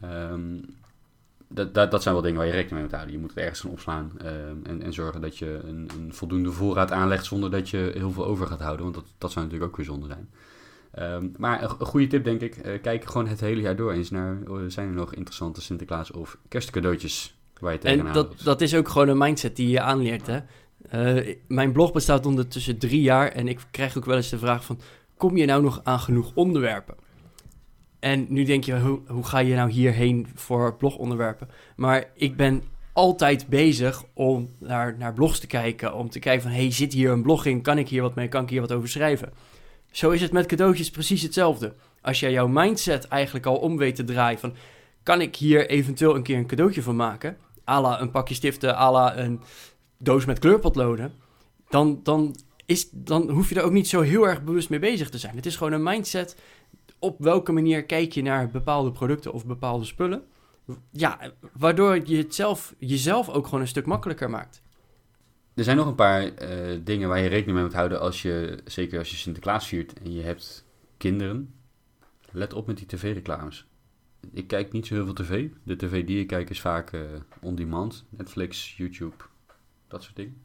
Ehm, 0.00 0.56
dat, 1.48 1.74
dat, 1.74 1.90
dat 1.90 2.02
zijn 2.02 2.14
wel 2.14 2.22
dingen 2.22 2.38
waar 2.38 2.46
je 2.46 2.52
rekening 2.52 2.74
mee 2.74 2.82
moet 2.82 2.92
houden. 2.92 3.14
Je 3.14 3.20
moet 3.20 3.30
het 3.30 3.38
ergens 3.38 3.60
gaan 3.60 3.70
opslaan 3.70 4.12
ehm, 4.18 4.56
en, 4.62 4.82
en 4.82 4.92
zorgen 4.92 5.20
dat 5.20 5.38
je 5.38 5.60
een, 5.64 5.88
een 5.98 6.14
voldoende 6.14 6.52
voorraad 6.52 6.92
aanlegt 6.92 7.24
zonder 7.24 7.50
dat 7.50 7.68
je 7.68 7.90
heel 7.94 8.10
veel 8.10 8.26
over 8.26 8.46
gaat 8.46 8.60
houden. 8.60 8.82
Want 8.82 8.94
dat, 8.94 9.06
dat 9.18 9.32
zou 9.32 9.44
natuurlijk 9.44 9.70
ook 9.70 9.76
weer 9.76 9.86
zonde 9.86 10.06
zijn. 10.06 10.28
Ehm, 10.90 11.28
maar 11.36 11.62
een, 11.62 11.70
een 11.78 11.86
goede 11.86 12.06
tip 12.06 12.24
denk 12.24 12.40
ik, 12.40 12.56
eh, 12.56 12.82
kijk 12.82 13.04
gewoon 13.04 13.26
het 13.26 13.40
hele 13.40 13.60
jaar 13.60 13.76
door 13.76 13.92
eens 13.92 14.10
naar, 14.10 14.38
eh, 14.46 14.54
zijn 14.68 14.88
er 14.88 14.94
nog 14.94 15.14
interessante 15.14 15.60
Sinterklaas 15.60 16.10
of 16.10 16.38
kerstcadeautjes 16.48 17.36
waar 17.60 17.72
je 17.72 17.78
tegenaan 17.78 18.06
En 18.06 18.12
dat, 18.12 18.40
dat 18.42 18.60
is 18.60 18.74
ook 18.74 18.88
gewoon 18.88 19.08
een 19.08 19.18
mindset 19.18 19.56
die 19.56 19.68
je 19.68 19.80
aanleert. 19.80 20.26
Hè? 20.26 20.40
Eh, 20.88 21.34
mijn 21.48 21.72
blog 21.72 21.92
bestaat 21.92 22.26
ondertussen 22.26 22.78
drie 22.78 23.00
jaar 23.00 23.28
en 23.28 23.48
ik 23.48 23.60
krijg 23.70 23.96
ook 23.96 24.04
wel 24.04 24.16
eens 24.16 24.28
de 24.28 24.38
vraag 24.38 24.64
van... 24.64 24.80
kom 25.16 25.36
je 25.36 25.46
nou 25.46 25.62
nog 25.62 25.80
aan 25.84 26.00
genoeg 26.00 26.32
onderwerpen? 26.34 26.94
En 27.98 28.26
nu 28.28 28.44
denk 28.44 28.64
je, 28.64 28.80
hoe, 28.80 29.00
hoe 29.06 29.24
ga 29.24 29.38
je 29.38 29.54
nou 29.54 29.70
hierheen 29.70 30.26
voor 30.34 30.76
blogonderwerpen? 30.76 31.48
Maar 31.76 32.10
ik 32.14 32.36
ben 32.36 32.62
altijd 32.92 33.46
bezig 33.46 34.04
om 34.14 34.50
naar, 34.58 34.96
naar 34.98 35.12
blogs 35.12 35.38
te 35.38 35.46
kijken. 35.46 35.94
Om 35.94 36.10
te 36.10 36.18
kijken 36.18 36.42
van, 36.42 36.50
hey, 36.50 36.72
zit 36.72 36.92
hier 36.92 37.10
een 37.10 37.22
blog 37.22 37.44
in? 37.44 37.62
Kan 37.62 37.78
ik 37.78 37.88
hier 37.88 38.02
wat 38.02 38.14
mee? 38.14 38.28
Kan 38.28 38.42
ik 38.42 38.50
hier 38.50 38.60
wat 38.60 38.72
over 38.72 38.88
schrijven? 38.88 39.32
Zo 39.90 40.10
is 40.10 40.20
het 40.20 40.32
met 40.32 40.46
cadeautjes 40.46 40.90
precies 40.90 41.22
hetzelfde. 41.22 41.74
Als 42.02 42.20
jij 42.20 42.32
jouw 42.32 42.48
mindset 42.48 43.08
eigenlijk 43.08 43.46
al 43.46 43.56
om 43.56 43.76
weet 43.76 43.94
te 43.94 44.04
draaien 44.04 44.38
van... 44.38 44.54
kan 45.02 45.20
ik 45.20 45.36
hier 45.36 45.68
eventueel 45.68 46.14
een 46.14 46.22
keer 46.22 46.36
een 46.36 46.46
cadeautje 46.46 46.82
van 46.82 46.96
maken? 46.96 47.36
à 47.68 47.80
la 47.80 48.00
een 48.00 48.10
pakje 48.10 48.34
stiften, 48.34 48.76
à 48.76 48.90
la 48.90 49.16
een 49.16 49.40
doos 49.98 50.24
met 50.24 50.38
kleurpotloden... 50.38 51.12
Dan, 51.68 52.00
dan, 52.02 52.36
is, 52.66 52.88
dan 52.90 53.30
hoef 53.30 53.48
je 53.48 53.54
er 53.54 53.62
ook 53.62 53.72
niet 53.72 53.88
zo 53.88 54.00
heel 54.00 54.28
erg 54.28 54.44
bewust 54.44 54.70
mee 54.70 54.78
bezig 54.78 55.10
te 55.10 55.18
zijn. 55.18 55.36
Het 55.36 55.46
is 55.46 55.56
gewoon 55.56 55.72
een 55.72 55.82
mindset. 55.82 56.36
Op 56.98 57.16
welke 57.18 57.52
manier 57.52 57.84
kijk 57.84 58.12
je 58.12 58.22
naar 58.22 58.50
bepaalde 58.50 58.92
producten 58.92 59.32
of 59.32 59.46
bepaalde 59.46 59.84
spullen? 59.84 60.22
Ja, 60.90 61.32
waardoor 61.52 62.08
je 62.08 62.16
het 62.16 62.34
zelf, 62.34 62.74
jezelf 62.78 63.28
ook 63.28 63.44
gewoon 63.44 63.60
een 63.60 63.68
stuk 63.68 63.86
makkelijker 63.86 64.30
maakt. 64.30 64.62
Er 65.54 65.64
zijn 65.64 65.76
nog 65.76 65.86
een 65.86 65.94
paar 65.94 66.34
eh, 66.34 66.78
dingen 66.84 67.08
waar 67.08 67.18
je 67.18 67.28
rekening 67.28 67.56
mee 67.56 67.64
moet 67.66 67.74
houden 67.74 68.00
als 68.00 68.22
je, 68.22 68.58
zeker 68.64 68.98
als 68.98 69.10
je 69.10 69.16
Sinterklaas 69.16 69.66
viert 69.66 69.92
en 69.92 70.12
je 70.12 70.22
hebt 70.22 70.64
kinderen. 70.96 71.54
Let 72.30 72.52
op 72.52 72.66
met 72.66 72.76
die 72.76 72.86
tv-reclames. 72.86 73.66
Ik 74.32 74.46
kijk 74.46 74.72
niet 74.72 74.86
zo 74.86 74.94
heel 74.94 75.04
veel 75.04 75.14
tv. 75.14 75.48
De 75.62 75.76
tv 75.76 76.04
die 76.04 76.20
ik 76.20 76.26
kijk 76.26 76.50
is 76.50 76.60
vaak 76.60 76.92
eh, 76.92 77.00
on-demand. 77.40 78.04
Netflix, 78.08 78.76
YouTube, 78.76 79.14
dat 79.88 80.02
soort 80.02 80.16
dingen. 80.16 80.36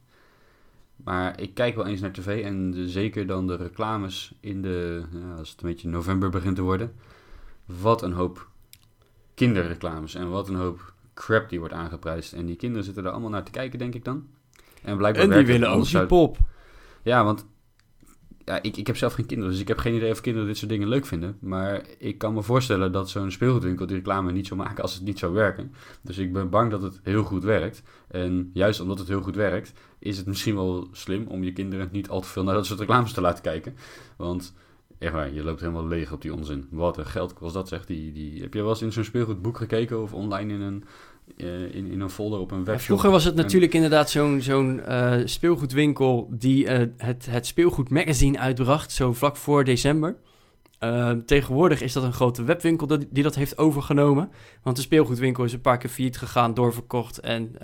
Maar 0.95 1.41
ik 1.41 1.53
kijk 1.53 1.75
wel 1.75 1.85
eens 1.85 2.01
naar 2.01 2.11
tv 2.11 2.43
en 2.43 2.71
de- 2.71 2.89
zeker 2.89 3.27
dan 3.27 3.47
de 3.47 3.55
reclames 3.55 4.33
in 4.39 4.61
de, 4.61 5.03
ja, 5.11 5.33
als 5.37 5.49
het 5.49 5.61
een 5.61 5.69
beetje 5.69 5.87
november 5.89 6.29
begint 6.29 6.55
te 6.55 6.61
worden. 6.61 6.93
Wat 7.65 8.01
een 8.01 8.13
hoop 8.13 8.47
kinderreclames 9.33 10.15
en 10.15 10.29
wat 10.29 10.49
een 10.49 10.55
hoop 10.55 10.93
crap 11.13 11.49
die 11.49 11.59
wordt 11.59 11.73
aangeprijsd. 11.73 12.33
En 12.33 12.45
die 12.45 12.55
kinderen 12.55 12.83
zitten 12.85 13.05
er 13.05 13.11
allemaal 13.11 13.29
naar 13.29 13.43
te 13.43 13.51
kijken, 13.51 13.79
denk 13.79 13.93
ik 13.95 14.05
dan. 14.05 14.27
En 14.83 14.97
blijkbaar 14.97 15.23
En 15.23 15.29
die 15.29 15.45
willen 15.45 15.69
ook 15.69 15.85
die 15.85 16.05
pop. 16.05 16.37
Ja, 17.03 17.23
want 17.23 17.45
ja, 18.45 18.61
ik, 18.61 18.77
ik 18.77 18.87
heb 18.87 18.97
zelf 18.97 19.13
geen 19.13 19.25
kinderen, 19.25 19.51
dus 19.51 19.61
ik 19.61 19.67
heb 19.67 19.77
geen 19.77 19.95
idee 19.95 20.11
of 20.11 20.21
kinderen 20.21 20.47
dit 20.47 20.57
soort 20.57 20.69
dingen 20.69 20.87
leuk 20.87 21.05
vinden. 21.05 21.37
Maar 21.39 21.81
ik 21.97 22.17
kan 22.17 22.33
me 22.33 22.41
voorstellen 22.41 22.91
dat 22.91 23.09
zo'n 23.09 23.31
speelgoedwinkel 23.31 23.85
die 23.85 23.95
reclame 23.95 24.31
niet 24.31 24.47
zou 24.47 24.59
maken 24.59 24.83
als 24.83 24.93
het 24.93 25.03
niet 25.03 25.19
zou 25.19 25.33
werken. 25.33 25.73
Dus 26.01 26.17
ik 26.17 26.33
ben 26.33 26.49
bang 26.49 26.71
dat 26.71 26.81
het 26.81 26.99
heel 27.03 27.23
goed 27.23 27.43
werkt. 27.43 27.83
En 28.07 28.49
juist 28.53 28.79
omdat 28.79 28.99
het 28.99 29.07
heel 29.07 29.21
goed 29.21 29.35
werkt, 29.35 29.73
is 29.99 30.17
het 30.17 30.25
misschien 30.25 30.55
wel 30.55 30.87
slim 30.91 31.27
om 31.27 31.43
je 31.43 31.53
kinderen 31.53 31.89
niet 31.91 32.09
al 32.09 32.21
te 32.21 32.27
veel 32.27 32.43
naar 32.43 32.53
dat 32.53 32.65
soort 32.65 32.79
reclames 32.79 33.13
te 33.13 33.21
laten 33.21 33.43
kijken. 33.43 33.75
Want 34.17 34.53
echt 34.99 35.13
waar, 35.13 35.33
je 35.33 35.43
loopt 35.43 35.59
helemaal 35.59 35.87
leeg 35.87 36.11
op 36.11 36.21
die 36.21 36.33
onzin. 36.33 36.67
Wat 36.69 36.97
een 36.97 37.05
geld 37.05 37.33
kost 37.33 37.53
dat, 37.53 37.67
zegt 37.67 37.87
die, 37.87 38.11
die. 38.11 38.41
Heb 38.41 38.53
je 38.53 38.61
wel 38.61 38.69
eens 38.69 38.81
in 38.81 38.91
zo'n 38.91 39.03
speelgoedboek 39.03 39.57
gekeken 39.57 40.01
of 40.01 40.13
online 40.13 40.53
in 40.53 40.61
een, 40.61 40.83
uh, 41.37 41.75
in, 41.75 41.91
in 41.91 41.99
een 41.99 42.09
folder 42.09 42.39
op 42.39 42.51
een 42.51 42.63
webshop? 42.63 42.85
Vroeger 42.85 43.11
was 43.11 43.23
het 43.23 43.35
natuurlijk 43.35 43.73
inderdaad 43.73 44.09
zo'n 44.09 44.41
zo'n 44.41 44.81
uh, 44.87 45.15
speelgoedwinkel 45.23 46.27
die 46.31 46.65
uh, 46.65 46.87
het, 46.97 47.25
het 47.29 47.45
speelgoedmagazine 47.45 48.39
uitbracht, 48.39 48.91
zo 48.91 49.13
vlak 49.13 49.37
voor 49.37 49.63
december. 49.63 50.15
Ehm, 50.79 51.21
tegenwoordig 51.25 51.81
is 51.81 51.93
dat 51.93 52.03
een 52.03 52.13
grote 52.13 52.43
webwinkel 52.43 52.87
dat, 52.87 53.05
die 53.09 53.23
dat 53.23 53.35
heeft 53.35 53.57
overgenomen. 53.57 54.31
Want 54.63 54.75
de 54.75 54.81
speelgoedwinkel 54.81 55.43
is 55.43 55.53
een 55.53 55.61
paar 55.61 55.77
keer 55.77 55.89
failliet 55.89 56.17
gegaan, 56.17 56.53
doorverkocht. 56.53 57.19
En 57.19 57.55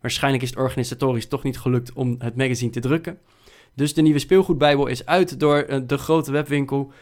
waarschijnlijk 0.00 0.42
is 0.42 0.50
het 0.50 0.58
organisatorisch 0.58 1.28
toch 1.28 1.42
niet 1.42 1.58
gelukt 1.58 1.92
om 1.92 2.14
het 2.18 2.36
magazine 2.36 2.70
te 2.70 2.80
drukken. 2.80 3.18
Dus 3.74 3.94
de 3.94 4.02
nieuwe 4.02 4.18
speelgoedbijbel 4.18 4.86
is 4.86 5.06
uit 5.06 5.40
door 5.40 5.82
de 5.86 5.98
grote 5.98 6.32
webwinkel. 6.32 6.92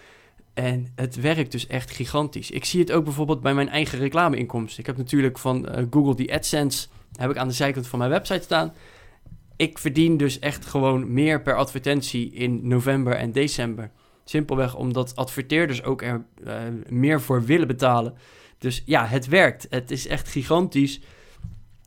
En 0.54 0.92
het 0.94 1.20
werkt 1.20 1.52
dus 1.52 1.66
echt 1.66 1.90
gigantisch. 1.90 2.50
Ik 2.50 2.64
zie 2.64 2.80
het 2.80 2.92
ook 2.92 3.04
bijvoorbeeld 3.04 3.40
bij 3.40 3.54
mijn 3.54 3.68
eigen 3.68 3.98
reclameinkomsten. 3.98 4.80
Ik 4.80 4.86
heb 4.86 4.96
natuurlijk 4.96 5.38
van 5.38 5.68
uh, 5.68 5.86
Google 5.90 6.14
die 6.14 6.34
AdSense 6.34 6.88
heb 7.16 7.30
ik 7.30 7.36
aan 7.36 7.48
de 7.48 7.54
zijkant 7.54 7.86
van 7.86 7.98
mijn 7.98 8.10
website 8.10 8.42
staan. 8.42 8.72
Ik 9.56 9.78
verdien 9.78 10.16
dus 10.16 10.38
echt 10.38 10.66
gewoon 10.66 11.12
meer 11.12 11.42
per 11.42 11.56
advertentie 11.56 12.32
in 12.32 12.68
november 12.68 13.12
en 13.12 13.32
december. 13.32 13.90
Simpelweg 14.24 14.76
omdat 14.76 15.16
adverteerders 15.16 15.82
ook 15.82 16.02
er 16.02 16.24
uh, 16.44 16.54
meer 16.88 17.20
voor 17.20 17.44
willen 17.44 17.66
betalen. 17.66 18.14
Dus 18.58 18.82
ja, 18.86 19.06
het 19.06 19.26
werkt. 19.26 19.66
Het 19.70 19.90
is 19.90 20.06
echt 20.06 20.28
gigantisch. 20.28 21.00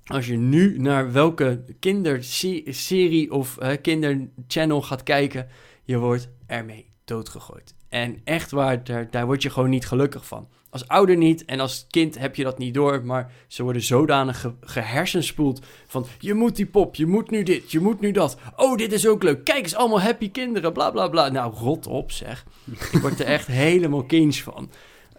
Als 0.03 0.27
je 0.27 0.37
nu 0.37 0.77
naar 0.77 1.11
welke 1.11 1.63
kinderserie 1.79 3.31
of 3.31 3.57
uh, 3.61 3.71
kinderchannel 3.81 4.81
gaat 4.81 5.03
kijken, 5.03 5.47
je 5.83 5.97
wordt 5.97 6.29
ermee 6.45 6.89
doodgegooid. 7.05 7.75
En 7.93 8.21
echt 8.23 8.51
waar, 8.51 8.83
daar, 8.83 9.07
daar 9.09 9.25
word 9.25 9.41
je 9.41 9.49
gewoon 9.49 9.69
niet 9.69 9.85
gelukkig 9.85 10.25
van. 10.25 10.47
Als 10.69 10.87
ouder 10.87 11.17
niet 11.17 11.45
en 11.45 11.59
als 11.59 11.87
kind 11.89 12.19
heb 12.19 12.35
je 12.35 12.43
dat 12.43 12.57
niet 12.57 12.73
door, 12.73 13.05
maar 13.05 13.31
ze 13.47 13.63
worden 13.63 13.81
zodanig 13.81 14.39
ge 14.39 14.53
gehersenspoeld 14.61 15.65
van 15.87 16.05
je 16.19 16.33
moet 16.33 16.55
die 16.55 16.65
pop, 16.65 16.95
je 16.95 17.05
moet 17.05 17.29
nu 17.29 17.43
dit, 17.43 17.71
je 17.71 17.79
moet 17.79 17.99
nu 17.99 18.11
dat. 18.11 18.37
Oh, 18.55 18.77
dit 18.77 18.91
is 18.91 19.07
ook 19.07 19.23
leuk. 19.23 19.43
Kijk 19.43 19.63
eens, 19.63 19.75
allemaal 19.75 20.01
happy 20.01 20.31
kinderen, 20.31 20.73
bla 20.73 20.91
bla 20.91 21.07
bla. 21.07 21.29
Nou, 21.29 21.53
rot 21.53 21.87
op 21.87 22.11
zeg. 22.11 22.45
Ik 22.91 23.01
word 23.01 23.19
er 23.19 23.25
echt 23.25 23.47
helemaal 23.67 24.03
kinds 24.03 24.41
van. 24.41 24.69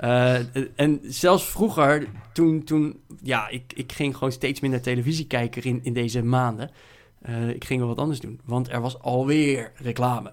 Uh, 0.01 0.35
en 0.77 1.01
zelfs 1.03 1.45
vroeger, 1.45 2.07
toen, 2.33 2.65
toen 2.65 3.01
ja, 3.23 3.49
ik, 3.49 3.73
ik 3.75 3.93
ging 3.93 4.15
gewoon 4.15 4.33
steeds 4.33 4.61
minder 4.61 4.81
televisie 4.81 5.27
kijken 5.27 5.63
in, 5.63 5.81
in 5.83 5.93
deze 5.93 6.23
maanden. 6.23 6.71
Uh, 7.29 7.49
ik 7.49 7.65
ging 7.65 7.81
wel 7.81 7.89
wat 7.89 7.99
anders 7.99 8.21
doen, 8.21 8.41
want 8.45 8.71
er 8.71 8.81
was 8.81 8.99
alweer 9.01 9.73
reclame. 9.75 10.33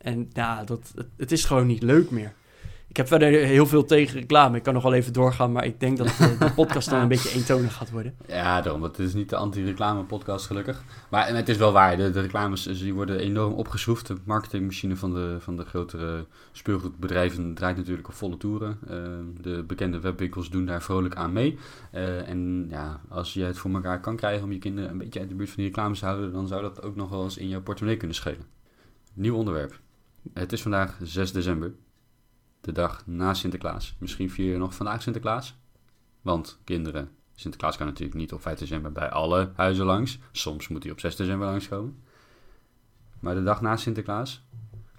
En 0.00 0.30
ja, 0.32 0.64
dat, 0.64 0.94
het, 1.16 1.32
is 1.32 1.44
gewoon 1.44 1.66
niet 1.66 1.82
leuk 1.82 2.10
meer. 2.10 2.32
Ik 2.88 2.96
heb 2.96 3.06
verder 3.06 3.28
heel 3.28 3.66
veel 3.66 3.84
tegen 3.84 4.20
reclame. 4.20 4.56
Ik 4.56 4.62
kan 4.62 4.74
nog 4.74 4.82
wel 4.82 4.92
even 4.92 5.12
doorgaan, 5.12 5.52
maar 5.52 5.64
ik 5.64 5.80
denk 5.80 5.96
dat 5.98 6.06
de, 6.06 6.36
de 6.38 6.52
podcast 6.52 6.90
dan 6.90 7.00
een 7.02 7.08
beetje 7.08 7.38
eentonig 7.38 7.74
gaat 7.74 7.90
worden. 7.90 8.14
Ja, 8.26 8.60
daarom. 8.60 8.82
Het 8.82 8.98
is 8.98 9.14
niet 9.14 9.28
de 9.28 9.36
anti-reclame 9.36 10.02
podcast, 10.02 10.46
gelukkig. 10.46 10.82
Maar 11.10 11.26
en 11.26 11.36
het 11.36 11.48
is 11.48 11.56
wel 11.56 11.72
waar. 11.72 11.96
De, 11.96 12.10
de 12.10 12.20
reclames 12.20 12.62
die 12.62 12.94
worden 12.94 13.18
enorm 13.18 13.52
opgeschroefd. 13.52 14.06
De 14.06 14.16
marketingmachine 14.24 14.96
van 14.96 15.14
de, 15.14 15.36
van 15.40 15.56
de 15.56 15.64
grotere 15.64 16.26
speelgoedbedrijven 16.52 17.54
draait 17.54 17.76
natuurlijk 17.76 18.08
op 18.08 18.14
volle 18.14 18.36
toeren. 18.36 18.78
Uh, 18.84 18.90
de 19.40 19.64
bekende 19.66 20.00
webwinkels 20.00 20.50
doen 20.50 20.66
daar 20.66 20.82
vrolijk 20.82 21.14
aan 21.14 21.32
mee. 21.32 21.58
Uh, 21.94 22.28
en 22.28 22.66
ja, 22.70 23.00
als 23.08 23.34
je 23.34 23.42
het 23.42 23.58
voor 23.58 23.74
elkaar 23.74 24.00
kan 24.00 24.16
krijgen 24.16 24.44
om 24.44 24.52
je 24.52 24.58
kinderen 24.58 24.90
een 24.90 24.98
beetje 24.98 25.20
uit 25.20 25.28
de 25.28 25.34
buurt 25.34 25.48
van 25.48 25.58
die 25.58 25.66
reclames 25.66 25.98
te 25.98 26.04
houden, 26.04 26.32
dan 26.32 26.48
zou 26.48 26.62
dat 26.62 26.82
ook 26.82 26.96
nog 26.96 27.10
wel 27.10 27.24
eens 27.24 27.36
in 27.36 27.48
jouw 27.48 27.62
portemonnee 27.62 27.98
kunnen 27.98 28.16
schelen. 28.16 28.44
Nieuw 29.14 29.36
onderwerp. 29.36 29.78
Het 30.32 30.52
is 30.52 30.62
vandaag 30.62 30.98
6 31.02 31.32
december 31.32 31.74
de 32.60 32.72
dag 32.72 33.06
na 33.06 33.34
Sinterklaas. 33.34 33.96
Misschien 33.98 34.30
vier 34.30 34.52
je 34.52 34.58
nog 34.58 34.74
vandaag 34.74 35.02
Sinterklaas. 35.02 35.58
Want 36.20 36.60
kinderen, 36.64 37.10
Sinterklaas 37.34 37.76
kan 37.76 37.86
natuurlijk 37.86 38.18
niet 38.18 38.32
op 38.32 38.42
5 38.42 38.58
december 38.58 38.92
bij 38.92 39.10
alle 39.10 39.52
huizen 39.54 39.84
langs. 39.84 40.18
Soms 40.32 40.68
moet 40.68 40.82
hij 40.82 40.92
op 40.92 41.00
6 41.00 41.16
december 41.16 41.48
langskomen. 41.48 42.02
Maar 43.20 43.34
de 43.34 43.42
dag 43.42 43.60
na 43.60 43.76
Sinterklaas, 43.76 44.44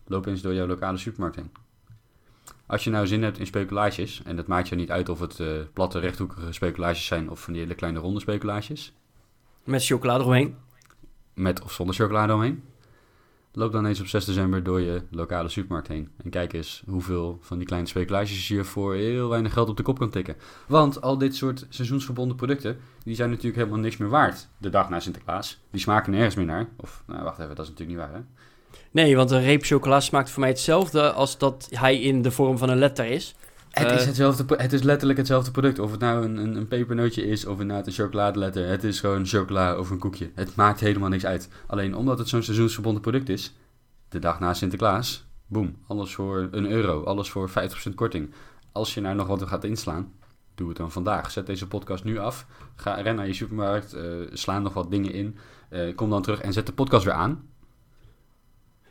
loop 0.05 0.25
eens 0.25 0.41
door 0.41 0.53
jouw 0.53 0.67
lokale 0.67 0.97
supermarkt 0.97 1.35
heen. 1.35 1.51
Als 2.65 2.83
je 2.83 2.89
nou 2.89 3.07
zin 3.07 3.23
hebt 3.23 3.39
in 3.39 3.45
speculaasjes, 3.45 4.21
en 4.23 4.35
dat 4.35 4.47
maakt 4.47 4.69
je 4.69 4.75
niet 4.75 4.91
uit 4.91 5.09
of 5.09 5.19
het 5.19 5.39
uh, 5.39 5.61
platte 5.73 5.99
rechthoekige 5.99 6.51
speculaasjes 6.51 7.05
zijn 7.05 7.29
of 7.29 7.41
van 7.41 7.53
die 7.53 7.61
hele 7.61 7.75
kleine 7.75 7.99
ronde 7.99 8.19
speculaasjes. 8.19 8.93
Met 9.63 9.85
chocolade 9.85 10.23
omheen. 10.23 10.55
Met 11.33 11.61
of 11.61 11.71
zonder 11.71 11.95
chocolade 11.95 12.33
omheen. 12.33 12.63
Loop 13.53 13.71
dan 13.71 13.85
eens 13.85 13.99
op 13.99 14.07
6 14.07 14.25
december 14.25 14.63
door 14.63 14.81
je 14.81 15.01
lokale 15.09 15.49
supermarkt 15.49 15.87
heen. 15.87 16.09
En 16.23 16.29
kijk 16.29 16.53
eens 16.53 16.83
hoeveel 16.87 17.37
van 17.41 17.57
die 17.57 17.67
kleine 17.67 17.87
speculaties 17.87 18.47
je 18.47 18.63
voor 18.63 18.95
heel 18.95 19.29
weinig 19.29 19.53
geld 19.53 19.69
op 19.69 19.77
de 19.77 19.83
kop 19.83 19.99
kan 19.99 20.09
tikken. 20.09 20.35
Want 20.67 21.01
al 21.01 21.17
dit 21.17 21.35
soort 21.35 21.65
seizoensgebonden 21.69 22.37
producten, 22.37 22.79
die 23.03 23.15
zijn 23.15 23.29
natuurlijk 23.29 23.57
helemaal 23.57 23.79
niks 23.79 23.97
meer 23.97 24.09
waard 24.09 24.47
de 24.57 24.69
dag 24.69 24.89
na 24.89 24.99
Sinterklaas. 24.99 25.61
Die 25.71 25.81
smaken 25.81 26.11
nergens 26.11 26.35
meer 26.35 26.45
naar. 26.45 26.69
Of, 26.77 27.03
nou 27.07 27.23
wacht 27.23 27.39
even, 27.39 27.55
dat 27.55 27.65
is 27.65 27.71
natuurlijk 27.71 27.99
niet 27.99 28.07
waar 28.07 28.17
hè? 28.17 28.23
Nee, 28.91 29.15
want 29.15 29.31
een 29.31 29.41
reep 29.41 29.63
chocola 29.63 29.99
smaakt 29.99 30.29
voor 30.29 30.39
mij 30.39 30.49
hetzelfde 30.49 31.11
als 31.11 31.37
dat 31.37 31.67
hij 31.71 31.99
in 32.01 32.21
de 32.21 32.31
vorm 32.31 32.57
van 32.57 32.69
een 32.69 32.77
letter 32.77 33.05
is. 33.05 33.35
Het, 33.71 33.91
is 33.91 34.05
hetzelfde, 34.05 34.55
het 34.57 34.73
is 34.73 34.83
letterlijk 34.83 35.19
hetzelfde 35.19 35.51
product. 35.51 35.79
Of 35.79 35.91
het 35.91 35.99
nou 35.99 36.25
een, 36.25 36.37
een, 36.37 36.55
een 36.55 36.67
pepernootje 36.67 37.27
is 37.27 37.45
of 37.45 37.59
inderdaad 37.59 37.87
een 37.87 37.93
chocoladeletter. 37.93 38.67
Het 38.67 38.83
is 38.83 38.99
gewoon 38.99 39.25
chocola 39.25 39.77
of 39.77 39.89
een 39.89 39.99
koekje. 39.99 40.31
Het 40.35 40.55
maakt 40.55 40.79
helemaal 40.79 41.09
niks 41.09 41.25
uit. 41.25 41.49
Alleen 41.67 41.95
omdat 41.95 42.17
het 42.17 42.29
zo'n 42.29 42.43
seizoensgebonden 42.43 43.01
product 43.01 43.29
is, 43.29 43.53
de 44.09 44.19
dag 44.19 44.39
na 44.39 44.53
Sinterklaas, 44.53 45.25
boem, 45.47 45.77
alles 45.87 46.13
voor 46.13 46.47
een 46.51 46.71
euro, 46.71 47.03
alles 47.03 47.29
voor 47.29 47.49
50% 47.49 47.53
korting. 47.95 48.33
Als 48.71 48.93
je 48.93 49.01
nou 49.01 49.15
nog 49.15 49.27
wat 49.27 49.47
gaat 49.47 49.63
inslaan, 49.63 50.13
doe 50.55 50.67
het 50.67 50.77
dan 50.77 50.91
vandaag. 50.91 51.31
Zet 51.31 51.45
deze 51.45 51.67
podcast 51.67 52.03
nu 52.03 52.17
af. 52.17 52.45
Ga, 52.75 52.93
ren 52.93 53.15
naar 53.15 53.27
je 53.27 53.33
supermarkt, 53.33 53.95
uh, 53.95 54.03
sla 54.33 54.59
nog 54.59 54.73
wat 54.73 54.91
dingen 54.91 55.13
in. 55.13 55.37
Uh, 55.69 55.95
kom 55.95 56.09
dan 56.09 56.21
terug 56.21 56.41
en 56.41 56.53
zet 56.53 56.65
de 56.65 56.73
podcast 56.73 57.05
weer 57.05 57.13
aan. 57.13 57.49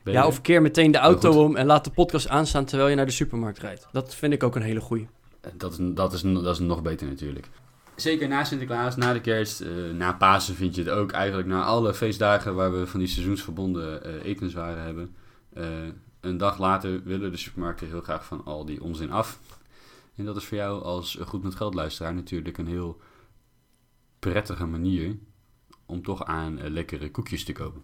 Ja, 0.04 0.26
of 0.26 0.40
keer 0.40 0.62
meteen 0.62 0.90
de 0.90 0.98
auto 0.98 1.44
om 1.44 1.56
en 1.56 1.66
laat 1.66 1.84
de 1.84 1.90
podcast 1.90 2.28
aanstaan 2.28 2.64
terwijl 2.64 2.88
je 2.88 2.96
naar 2.96 3.06
de 3.06 3.12
supermarkt 3.12 3.58
rijdt. 3.58 3.88
Dat 3.92 4.14
vind 4.14 4.32
ik 4.32 4.42
ook 4.42 4.56
een 4.56 4.62
hele 4.62 4.80
goeie. 4.80 5.08
Dat 5.56 5.72
is, 5.72 5.78
dat 5.80 6.12
is, 6.12 6.22
dat 6.22 6.46
is 6.46 6.58
nog 6.58 6.82
beter 6.82 7.06
natuurlijk. 7.06 7.48
Zeker 7.96 8.28
na 8.28 8.44
Sinterklaas, 8.44 8.96
na 8.96 9.12
de 9.12 9.20
kerst, 9.20 9.60
uh, 9.60 9.94
na 9.94 10.12
Pasen 10.12 10.54
vind 10.54 10.74
je 10.74 10.82
het 10.82 10.90
ook 10.90 11.12
eigenlijk 11.12 11.48
na 11.48 11.62
alle 11.62 11.94
feestdagen 11.94 12.54
waar 12.54 12.72
we 12.72 12.86
van 12.86 13.00
die 13.00 13.08
seizoensverbonden 13.08 14.06
uh, 14.06 14.24
etenswaren 14.24 14.82
hebben. 14.84 15.16
Uh, 15.56 15.64
een 16.20 16.36
dag 16.36 16.58
later 16.58 17.02
willen 17.02 17.30
de 17.30 17.36
supermarkten 17.36 17.86
heel 17.86 18.00
graag 18.00 18.24
van 18.24 18.44
al 18.44 18.64
die 18.64 18.82
onzin 18.82 19.10
af. 19.10 19.40
En 20.14 20.24
dat 20.24 20.36
is 20.36 20.44
voor 20.44 20.56
jou 20.56 20.82
als 20.82 21.18
goed 21.20 21.42
met 21.42 21.54
geld 21.54 21.74
luisteraar 21.74 22.14
natuurlijk 22.14 22.58
een 22.58 22.66
heel 22.66 23.00
prettige 24.18 24.66
manier 24.66 25.16
om 25.86 26.02
toch 26.02 26.24
aan 26.24 26.68
lekkere 26.68 27.10
koekjes 27.10 27.44
te 27.44 27.52
kopen. 27.52 27.82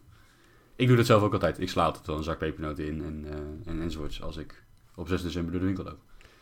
Ik 0.77 0.87
doe 0.87 0.97
dat 0.97 1.07
zelf 1.07 1.23
ook 1.23 1.33
altijd. 1.33 1.61
Ik 1.61 1.69
sla 1.69 1.85
altijd 1.85 2.07
wel 2.07 2.17
een 2.17 2.23
zak 2.23 2.39
pepernoten 2.39 2.87
in 2.87 3.05
en, 3.05 3.25
uh, 3.25 3.73
en 3.73 3.83
enzovoorts 3.83 4.23
als 4.23 4.37
ik 4.37 4.63
op 4.95 5.09
6 5.09 5.23
december 5.23 5.51
door 5.53 5.61
de 5.61 5.67
winkel 5.67 5.85
loop. 5.85 5.99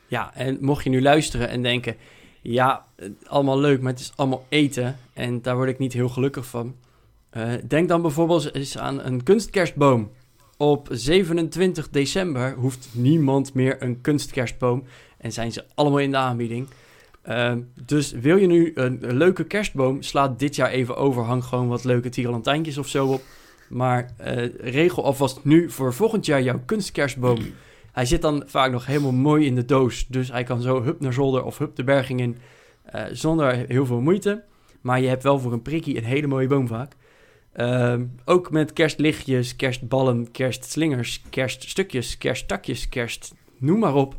Ja, 0.07 0.35
en 0.35 0.59
mocht 0.61 0.85
je 0.85 0.91
nu 0.91 1.03
luisteren 1.03 1.49
en 1.49 1.63
denken, 1.63 1.97
ja, 2.43 2.85
allemaal 3.27 3.59
leuk, 3.59 3.81
maar 3.81 3.93
het 3.93 4.01
is 4.01 4.13
allemaal 4.17 4.47
eten 4.49 4.97
en 5.13 5.43
daar 5.43 5.57
word 5.57 5.69
ik 5.69 5.79
niet 5.79 5.93
heel 5.93 6.09
gelukkig 6.09 6.47
van. 6.47 6.77
Uh, 7.37 7.53
denk 7.69 7.89
dan 7.89 8.03
bijvoorbeeld 8.03 8.55
eens 8.55 8.79
aan 8.79 9.05
een 9.05 9.23
kunstkerstboom. 9.23 10.11
Op 10.57 10.89
27 10.91 11.91
december 11.91 12.55
hoeft 12.55 12.89
niemand 12.93 13.55
meer 13.55 13.83
een 13.83 14.01
kunstkerstboom 14.01 14.85
en 15.19 15.33
zijn 15.33 15.53
ze 15.53 15.65
allemaal 15.75 15.99
in 15.99 16.11
de 16.11 16.17
aanbieding. 16.17 16.69
Uh, 17.29 17.53
dus 17.85 18.13
wil 18.13 18.37
je 18.37 18.47
nu 18.47 18.73
een, 18.75 19.17
leuke 19.17 19.45
kerstboom, 19.45 20.03
sla 20.03 20.29
dit 20.29 20.55
jaar 20.57 20.71
even 20.71 20.97
over, 20.97 21.23
hang 21.23 21.45
gewoon 21.45 21.69
wat 21.69 21.85
leuke 21.85 22.09
tierlantijntjes 22.09 22.79
of 22.79 22.89
zo 22.89 23.07
op. 23.07 23.23
Maar 23.75 24.11
uh, 24.21 24.45
regel 24.61 25.05
alvast 25.05 25.41
nu 25.45 25.71
voor 25.71 25.95
volgend 25.95 26.27
jaar 26.27 26.43
jouw 26.43 26.61
kunstkerstboom. 26.67 27.39
Hij 27.93 28.05
zit 28.05 28.23
dan 28.23 28.43
vaak 28.47 28.71
nog 28.71 28.87
helemaal 28.87 29.13
mooi 29.13 29.47
in 29.47 29.55
de 29.55 29.65
doos. 29.65 30.07
Dus 30.07 30.31
hij 30.31 30.43
kan 30.43 30.61
zo 30.61 30.83
hup 30.83 31.01
naar 31.01 31.13
zolder 31.13 31.45
of 31.45 31.59
hup 31.59 31.77
de 31.77 31.85
berging 31.85 32.21
in. 32.21 32.37
Uh, 32.95 33.03
zonder 33.13 33.65
heel 33.69 33.87
veel 33.87 34.01
moeite. 34.01 34.45
Maar 34.81 35.01
je 35.01 35.09
hebt 35.09 35.23
wel 35.23 35.39
voor 35.39 35.53
een 35.53 35.63
prikkie 35.63 35.97
een 35.97 36.05
hele 36.05 36.27
mooie 36.27 36.47
boom 36.47 36.67
vaak. 36.67 36.93
Uh, 37.57 37.95
ook 38.25 38.51
met 38.51 38.73
kerstlichtjes, 38.73 39.57
kerstballen, 39.57 40.31
kerstslingers, 40.31 41.23
kerststukjes, 41.31 42.19
kersttakjes, 42.19 42.89
kerst... 42.89 43.35
Noem 43.59 43.79
maar 43.79 43.95
op. 43.95 44.17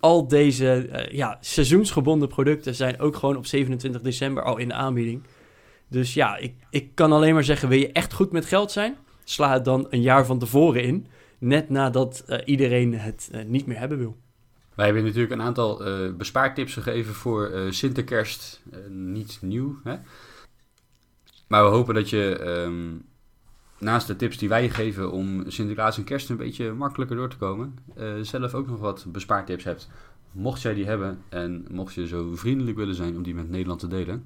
Al 0.00 0.28
deze 0.28 0.88
uh, 0.92 1.12
ja, 1.12 1.38
seizoensgebonden 1.40 2.28
producten 2.28 2.74
zijn 2.74 3.00
ook 3.00 3.16
gewoon 3.16 3.36
op 3.36 3.46
27 3.46 4.00
december 4.00 4.42
al 4.42 4.56
in 4.56 4.68
de 4.68 4.74
aanbieding. 4.74 5.22
Dus 5.88 6.14
ja, 6.14 6.36
ik, 6.36 6.54
ik 6.70 6.94
kan 6.94 7.12
alleen 7.12 7.34
maar 7.34 7.44
zeggen, 7.44 7.68
wil 7.68 7.78
je 7.78 7.92
echt 7.92 8.12
goed 8.12 8.32
met 8.32 8.46
geld 8.46 8.72
zijn? 8.72 8.96
Sla 9.24 9.52
het 9.52 9.64
dan 9.64 9.86
een 9.90 10.00
jaar 10.00 10.26
van 10.26 10.38
tevoren 10.38 10.82
in. 10.82 11.06
net 11.38 11.68
nadat 11.68 12.24
eh, 12.26 12.38
iedereen 12.44 12.94
het 12.94 13.28
eh, 13.32 13.44
niet 13.44 13.66
meer 13.66 13.78
hebben 13.78 13.98
wil. 13.98 14.16
Wij 14.74 14.84
hebben 14.84 15.04
natuurlijk 15.04 15.32
een 15.32 15.42
aantal 15.42 15.84
eh, 15.84 16.12
bespaartips 16.14 16.72
gegeven 16.72 17.14
voor 17.14 17.52
Sinterkerst. 17.70 18.62
Niet 18.88 19.38
nieuw, 19.42 19.80
hè? 19.84 19.96
Maar 21.46 21.64
we 21.64 21.70
hopen 21.70 21.94
dat 21.94 22.10
je 22.10 22.38
ehm, 22.38 22.96
naast 23.78 24.06
de 24.06 24.16
tips 24.16 24.38
die 24.38 24.48
wij 24.48 24.70
geven 24.70 25.12
om 25.12 25.50
Sinterklaas 25.50 25.96
en 25.96 26.04
kerst 26.04 26.30
een 26.30 26.36
beetje 26.36 26.72
makkelijker 26.72 27.16
door 27.16 27.28
te 27.28 27.36
komen, 27.36 27.76
zelf 28.22 28.54
ook 28.54 28.66
nog 28.66 28.78
wat 28.78 29.06
bespaartips 29.08 29.64
hebt. 29.64 29.88
Mocht 30.32 30.62
jij 30.62 30.74
die 30.74 30.86
hebben 30.86 31.22
en 31.28 31.66
mocht 31.70 31.94
je 31.94 32.06
zo 32.06 32.36
vriendelijk 32.36 32.76
willen 32.76 32.94
zijn 32.94 33.16
om 33.16 33.22
die 33.22 33.34
met 33.34 33.50
Nederland 33.50 33.80
te 33.80 33.88
delen, 33.88 34.24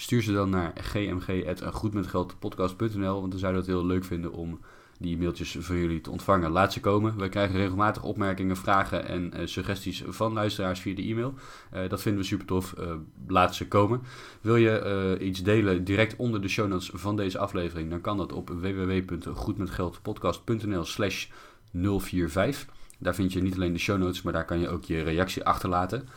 stuur 0.00 0.22
ze 0.22 0.32
dan 0.32 0.50
naar 0.50 0.72
gmg.goedmetgeldpodcast.nl, 0.74 3.20
want 3.20 3.30
dan 3.30 3.40
zouden 3.40 3.64
we 3.64 3.70
het 3.70 3.76
heel 3.76 3.86
leuk 3.86 4.04
vinden 4.04 4.32
om 4.32 4.58
die 4.98 5.18
mailtjes 5.18 5.56
van 5.60 5.76
jullie 5.76 6.00
te 6.00 6.10
ontvangen. 6.10 6.50
Laat 6.50 6.72
ze 6.72 6.80
komen. 6.80 7.16
We 7.16 7.28
krijgen 7.28 7.56
regelmatig 7.56 8.02
opmerkingen, 8.02 8.56
vragen 8.56 9.06
en 9.06 9.32
eh, 9.32 9.46
suggesties 9.46 10.02
van 10.06 10.32
luisteraars 10.32 10.80
via 10.80 10.94
de 10.94 11.02
e-mail. 11.02 11.34
Eh, 11.70 11.88
dat 11.88 12.02
vinden 12.02 12.20
we 12.20 12.26
super 12.26 12.46
tof. 12.46 12.72
Eh, 12.72 12.94
laat 13.26 13.54
ze 13.54 13.68
komen. 13.68 14.02
Wil 14.40 14.56
je 14.56 15.16
iets 15.20 15.42
delen 15.42 15.84
direct 15.84 16.16
onder 16.16 16.40
de 16.40 16.48
show 16.48 16.68
notes 16.68 16.90
van 16.94 17.16
deze 17.16 17.38
aflevering, 17.38 17.90
dan 17.90 18.00
kan 18.00 18.16
dat 18.16 18.32
op 18.32 18.48
www.goedmetgeldpodcast.nl 18.48 20.84
slash 20.84 21.26
045. 21.72 22.66
Daar 22.98 23.14
vind 23.14 23.32
je 23.32 23.42
niet 23.42 23.54
alleen 23.54 23.72
de 23.72 23.78
show 23.78 23.98
notes, 23.98 24.22
maar 24.22 24.32
daar 24.32 24.44
kan 24.44 24.60
je 24.60 24.68
ook 24.68 24.84
je 24.84 25.02
reactie 25.02 25.44
achterlaten. 25.44 26.08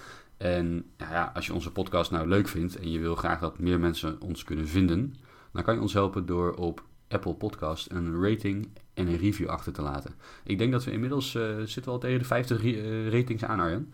En 0.41 0.85
nou 0.97 1.11
ja, 1.11 1.31
als 1.35 1.45
je 1.45 1.53
onze 1.53 1.71
podcast 1.71 2.11
nou 2.11 2.27
leuk 2.27 2.47
vindt 2.47 2.75
en 2.75 2.91
je 2.91 2.99
wil 2.99 3.15
graag 3.15 3.39
dat 3.39 3.59
meer 3.59 3.79
mensen 3.79 4.21
ons 4.21 4.43
kunnen 4.43 4.67
vinden, 4.67 5.15
dan 5.53 5.63
kan 5.63 5.75
je 5.75 5.81
ons 5.81 5.93
helpen 5.93 6.25
door 6.25 6.53
op 6.53 6.83
Apple 7.07 7.33
Podcast 7.33 7.91
een 7.91 8.21
rating 8.23 8.69
en 8.93 9.07
een 9.07 9.17
review 9.17 9.47
achter 9.47 9.73
te 9.73 9.81
laten. 9.81 10.15
Ik 10.43 10.57
denk 10.57 10.71
dat 10.71 10.83
we 10.83 10.91
inmiddels 10.91 11.35
eh, 11.35 11.43
zitten 11.65 11.91
al 11.91 11.97
tegen 11.97 12.19
de 12.19 12.25
50 12.25 12.61
re- 12.61 12.69
eh, 12.69 13.09
ratings 13.09 13.43
aan, 13.43 13.59
Arjan. 13.59 13.87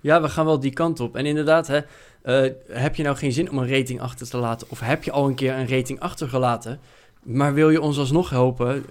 Ja, 0.00 0.22
we 0.22 0.28
gaan 0.28 0.44
wel 0.44 0.60
die 0.60 0.72
kant 0.72 1.00
op. 1.00 1.16
En 1.16 1.26
inderdaad, 1.26 1.66
hè, 1.66 1.80
eh, 2.22 2.52
heb 2.68 2.94
je 2.94 3.02
nou 3.02 3.16
geen 3.16 3.32
zin 3.32 3.50
om 3.50 3.58
een 3.58 3.68
rating 3.68 4.00
achter 4.00 4.28
te 4.28 4.36
laten? 4.36 4.66
Of 4.70 4.80
heb 4.80 5.04
je 5.04 5.10
al 5.10 5.28
een 5.28 5.34
keer 5.34 5.52
een 5.52 5.68
rating 5.68 6.00
achtergelaten? 6.00 6.80
Maar 7.22 7.54
wil 7.54 7.70
je 7.70 7.80
ons 7.80 7.98
alsnog 7.98 8.30
helpen? 8.30 8.84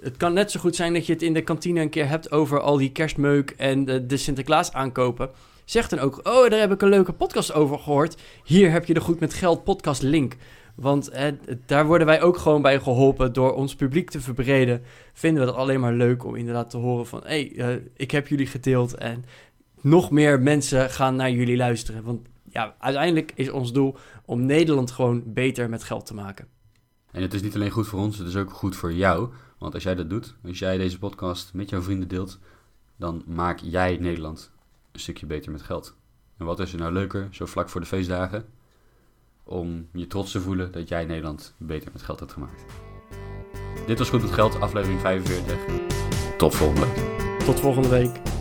Het 0.00 0.16
kan 0.16 0.32
net 0.32 0.50
zo 0.50 0.60
goed 0.60 0.76
zijn 0.76 0.92
dat 0.92 1.06
je 1.06 1.12
het 1.12 1.22
in 1.22 1.32
de 1.34 1.42
kantine 1.42 1.80
een 1.80 1.90
keer 1.90 2.08
hebt 2.08 2.30
over 2.32 2.60
al 2.60 2.76
die 2.76 2.92
kerstmeuk 2.92 3.50
en 3.50 3.84
de, 3.84 4.06
de 4.06 4.16
Sinterklaas 4.16 4.72
aankopen. 4.72 5.30
Zeg 5.70 5.88
dan 5.88 5.98
ook, 5.98 6.20
oh, 6.22 6.48
daar 6.48 6.60
heb 6.60 6.72
ik 6.72 6.82
een 6.82 6.88
leuke 6.88 7.12
podcast 7.12 7.52
over 7.52 7.78
gehoord. 7.78 8.22
Hier 8.44 8.70
heb 8.70 8.84
je 8.84 8.94
de 8.94 9.00
Goed 9.00 9.20
met 9.20 9.34
Geld 9.34 9.64
podcast 9.64 10.02
link. 10.02 10.36
Want 10.74 11.08
eh, 11.08 11.32
daar 11.66 11.86
worden 11.86 12.06
wij 12.06 12.22
ook 12.22 12.36
gewoon 12.36 12.62
bij 12.62 12.80
geholpen 12.80 13.32
door 13.32 13.54
ons 13.54 13.74
publiek 13.74 14.10
te 14.10 14.20
verbreden. 14.20 14.82
Vinden 15.12 15.42
we 15.42 15.48
het 15.48 15.58
alleen 15.58 15.80
maar 15.80 15.92
leuk 15.92 16.24
om 16.24 16.34
inderdaad 16.34 16.70
te 16.70 16.76
horen 16.76 17.06
van... 17.06 17.20
hé, 17.24 17.50
hey, 17.54 17.74
eh, 17.74 17.82
ik 17.96 18.10
heb 18.10 18.28
jullie 18.28 18.46
gedeeld 18.46 18.94
en 18.94 19.24
nog 19.80 20.10
meer 20.10 20.40
mensen 20.40 20.90
gaan 20.90 21.16
naar 21.16 21.30
jullie 21.30 21.56
luisteren. 21.56 22.02
Want 22.02 22.28
ja, 22.48 22.74
uiteindelijk 22.78 23.32
is 23.34 23.50
ons 23.50 23.72
doel 23.72 23.96
om 24.24 24.46
Nederland 24.46 24.90
gewoon 24.90 25.22
beter 25.26 25.68
met 25.68 25.84
geld 25.84 26.06
te 26.06 26.14
maken. 26.14 26.46
En 27.10 27.22
het 27.22 27.34
is 27.34 27.42
niet 27.42 27.54
alleen 27.54 27.70
goed 27.70 27.86
voor 27.86 28.00
ons, 28.00 28.18
het 28.18 28.28
is 28.28 28.36
ook 28.36 28.52
goed 28.52 28.76
voor 28.76 28.92
jou. 28.92 29.28
Want 29.58 29.74
als 29.74 29.82
jij 29.82 29.94
dat 29.94 30.10
doet, 30.10 30.34
als 30.44 30.58
jij 30.58 30.76
deze 30.76 30.98
podcast 30.98 31.54
met 31.54 31.70
jouw 31.70 31.82
vrienden 31.82 32.08
deelt, 32.08 32.38
dan 32.96 33.22
maak 33.26 33.58
jij 33.58 33.96
Nederland 34.00 34.50
een 34.92 35.00
stukje 35.00 35.26
beter 35.26 35.52
met 35.52 35.62
geld. 35.62 35.96
En 36.36 36.46
wat 36.46 36.60
is 36.60 36.72
er 36.72 36.78
nou 36.78 36.92
leuker, 36.92 37.28
zo 37.30 37.46
vlak 37.46 37.68
voor 37.68 37.80
de 37.80 37.86
feestdagen, 37.86 38.44
om 39.42 39.88
je 39.92 40.06
trots 40.06 40.32
te 40.32 40.40
voelen 40.40 40.72
dat 40.72 40.88
jij 40.88 41.04
Nederland 41.04 41.54
beter 41.56 41.92
met 41.92 42.02
geld 42.02 42.20
hebt 42.20 42.32
gemaakt. 42.32 42.64
Dit 43.86 43.98
was 43.98 44.08
Goed 44.08 44.22
met 44.22 44.30
Geld, 44.30 44.60
aflevering 44.60 45.00
45. 45.00 45.56
Tot 46.36 46.54
volgende 46.54 46.86
week. 46.86 47.38
Tot 47.44 47.60
volgende 47.60 47.88
week. 47.88 48.39